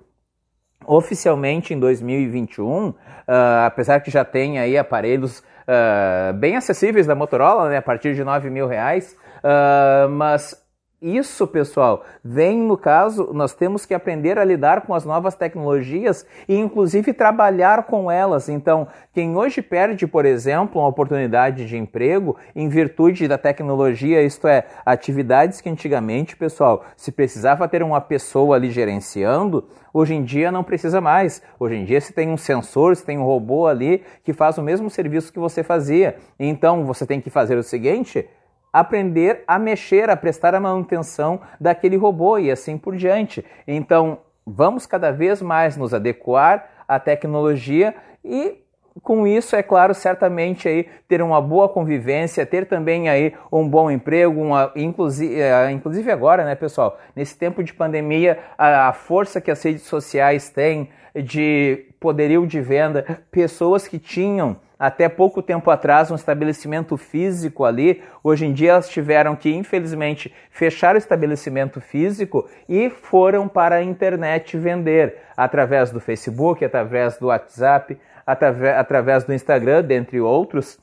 oficialmente 0.85 1.73
em 1.73 1.79
2021, 1.79 2.89
uh, 2.89 2.95
ah, 3.27 3.65
apesar 3.67 3.99
que 3.99 4.09
já 4.09 4.25
tem 4.25 4.57
aí 4.57 4.75
aparelhos 4.77 5.39
uh, 5.39 6.33
bem 6.33 6.55
acessíveis 6.55 7.05
da 7.05 7.13
Motorola, 7.13 7.69
né, 7.69 7.77
a 7.77 7.81
partir 7.81 8.15
de 8.15 8.23
9 8.23 8.49
mil 8.49 8.65
reais, 8.65 9.15
uh, 9.43 10.09
mas 10.09 10.55
isso, 11.01 11.47
pessoal, 11.47 12.03
vem 12.21 12.57
no 12.57 12.77
caso, 12.77 13.29
nós 13.31 13.53
temos 13.53 13.85
que 13.85 13.93
aprender 13.93 14.37
a 14.37 14.43
lidar 14.43 14.81
com 14.81 14.93
as 14.93 15.05
novas 15.05 15.33
tecnologias 15.33 16.25
e, 16.45 16.57
inclusive, 16.57 17.13
trabalhar 17.13 17.83
com 17.83 18.11
elas. 18.11 18.49
Então, 18.49 18.85
quem 19.13 19.33
hoje 19.37 19.61
perde, 19.61 20.05
por 20.05 20.25
exemplo, 20.25 20.81
uma 20.81 20.89
oportunidade 20.89 21.65
de 21.65 21.77
emprego 21.77 22.35
em 22.53 22.67
virtude 22.67 23.29
da 23.29 23.37
tecnologia, 23.37 24.21
isto 24.21 24.45
é, 24.45 24.65
atividades 24.85 25.61
que 25.61 25.69
antigamente, 25.69 26.35
pessoal, 26.35 26.83
se 26.97 27.13
precisava 27.13 27.65
ter 27.65 27.81
uma 27.81 28.01
pessoa 28.01 28.57
ali 28.57 28.69
gerenciando, 28.69 29.69
hoje 29.93 30.13
em 30.13 30.23
dia 30.23 30.51
não 30.51 30.65
precisa 30.65 30.99
mais. 30.99 31.41
Hoje 31.57 31.75
em 31.75 31.85
dia, 31.85 32.01
se 32.01 32.11
tem 32.11 32.29
um 32.29 32.37
sensor, 32.37 32.93
se 32.97 33.05
tem 33.05 33.17
um 33.17 33.23
robô 33.23 33.67
ali 33.67 34.03
que 34.21 34.33
faz 34.33 34.57
o 34.57 34.61
mesmo 34.61 34.89
serviço 34.89 35.31
que 35.31 35.39
você 35.39 35.63
fazia. 35.63 36.17
Então, 36.37 36.83
você 36.83 37.05
tem 37.05 37.21
que 37.21 37.29
fazer 37.29 37.57
o 37.57 37.63
seguinte 37.63 38.27
aprender 38.71 39.43
a 39.47 39.57
mexer, 39.57 40.09
a 40.09 40.17
prestar 40.17 40.55
a 40.55 40.59
manutenção 40.59 41.41
daquele 41.59 41.97
robô 41.97 42.37
e 42.37 42.51
assim 42.51 42.77
por 42.77 42.95
diante. 42.95 43.43
Então, 43.67 44.19
vamos 44.45 44.85
cada 44.85 45.11
vez 45.11 45.41
mais 45.41 45.77
nos 45.77 45.93
adequar 45.93 46.69
à 46.87 46.99
tecnologia 46.99 47.95
e 48.23 48.63
com 49.01 49.25
isso, 49.25 49.55
é 49.55 49.63
claro, 49.63 49.93
certamente 49.93 50.67
aí 50.67 50.87
ter 51.07 51.21
uma 51.21 51.41
boa 51.41 51.69
convivência, 51.69 52.45
ter 52.45 52.65
também 52.65 53.07
aí 53.07 53.33
um 53.51 53.67
bom 53.67 53.89
emprego, 53.89 54.41
uma, 54.41 54.71
inclusive, 54.75 55.39
é, 55.39 55.71
inclusive 55.71 56.11
agora, 56.11 56.43
né, 56.43 56.55
pessoal, 56.55 56.99
nesse 57.15 57.37
tempo 57.37 57.63
de 57.63 57.73
pandemia, 57.73 58.39
a, 58.57 58.89
a 58.89 58.93
força 58.93 59.39
que 59.39 59.51
as 59.51 59.61
redes 59.63 59.83
sociais 59.83 60.49
têm 60.49 60.89
de 61.15 61.85
poderio 61.99 62.45
de 62.45 62.61
venda, 62.61 63.05
pessoas 63.31 63.87
que 63.87 63.99
tinham 63.99 64.57
até 64.79 65.09
pouco 65.09 65.41
tempo 65.43 65.69
atrás 65.69 66.09
um 66.09 66.15
estabelecimento 66.15 66.95
físico 66.95 67.65
ali, 67.65 68.01
hoje 68.23 68.45
em 68.45 68.53
dia 68.53 68.71
elas 68.71 68.87
tiveram 68.87 69.35
que, 69.35 69.53
infelizmente, 69.53 70.33
fechar 70.49 70.95
o 70.95 70.97
estabelecimento 70.97 71.81
físico 71.81 72.49
e 72.67 72.89
foram 72.89 73.45
para 73.49 73.75
a 73.75 73.83
internet 73.83 74.57
vender 74.57 75.17
através 75.35 75.91
do 75.91 75.99
Facebook, 75.99 76.63
através 76.63 77.17
do 77.17 77.27
WhatsApp, 77.27 77.97
através, 78.25 79.25
do 79.25 79.33
Instagram, 79.33 79.83
dentre 79.83 80.21
outros. 80.21 80.79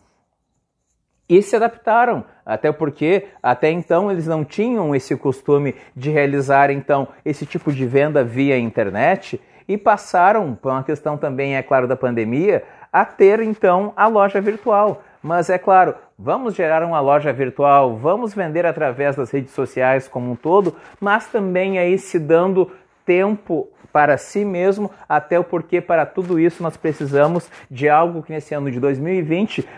E 1.29 1.43
se 1.43 1.57
adaptaram, 1.57 2.25
até 2.45 2.71
porque 2.71 3.27
até 3.43 3.71
então 3.71 4.11
eles 4.11 4.27
não 4.27 4.45
tinham 4.45 4.95
esse 4.95 5.17
costume 5.17 5.75
de 5.95 6.11
realizar 6.11 6.71
então 6.71 7.09
esse 7.25 7.47
tipo 7.47 7.73
de 7.73 7.87
venda 7.87 8.23
via 8.23 8.59
internet 8.59 9.41
e 9.69 9.77
passaram, 9.77 10.55
por 10.55 10.71
uma 10.71 10.85
questão 10.85 11.17
também, 11.17 11.57
é 11.57 11.63
claro, 11.63 11.89
da 11.89 11.97
pandemia, 11.97 12.63
a 12.97 13.05
ter 13.05 13.41
então 13.41 13.93
a 13.95 14.07
loja 14.07 14.41
virtual. 14.41 15.03
Mas 15.23 15.51
é 15.51 15.59
claro, 15.59 15.95
vamos 16.19 16.55
gerar 16.55 16.83
uma 16.83 16.99
loja 16.99 17.31
virtual, 17.31 17.95
vamos 17.95 18.33
vender 18.33 18.65
através 18.65 19.17
das 19.17 19.31
redes 19.31 19.53
sociais 19.53 20.09
como 20.09 20.33
um 20.33 20.35
todo, 20.35 20.75
mas 20.99 21.27
também 21.27 21.79
aí 21.79 21.99
se 21.99 22.19
dando 22.19 22.71
tempo 23.05 23.69
para 23.93 24.17
si 24.17 24.47
mesmo, 24.47 24.91
até 25.07 25.39
o 25.39 25.45
porquê 25.45 25.79
para 25.79 26.07
tudo 26.07 26.41
isso 26.41 26.63
nós 26.63 26.79
precisamos 26.79 27.51
de 27.71 27.87
algo 27.87 28.23
que 28.23 28.33
nesse 28.33 28.55
ano 28.55 28.71
de 28.71 28.81
2020 28.81 29.69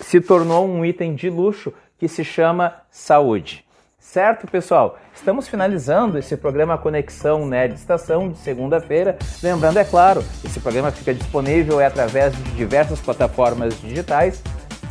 se 0.00 0.20
tornou 0.20 0.64
um 0.64 0.84
item 0.84 1.16
de 1.16 1.28
luxo 1.28 1.74
que 1.98 2.06
se 2.06 2.24
chama 2.24 2.76
saúde. 2.92 3.64
Certo, 4.02 4.46
pessoal? 4.48 4.98
Estamos 5.14 5.46
finalizando 5.46 6.18
esse 6.18 6.36
programa 6.36 6.76
Conexão 6.76 7.46
Nerd 7.46 7.76
Estação 7.76 8.30
de 8.30 8.38
segunda-feira. 8.38 9.16
Lembrando, 9.40 9.78
é 9.78 9.84
claro, 9.84 10.24
esse 10.44 10.58
programa 10.58 10.90
fica 10.90 11.14
disponível 11.14 11.80
é 11.80 11.86
através 11.86 12.36
de 12.36 12.42
diversas 12.50 12.98
plataformas 12.98 13.80
digitais. 13.80 14.42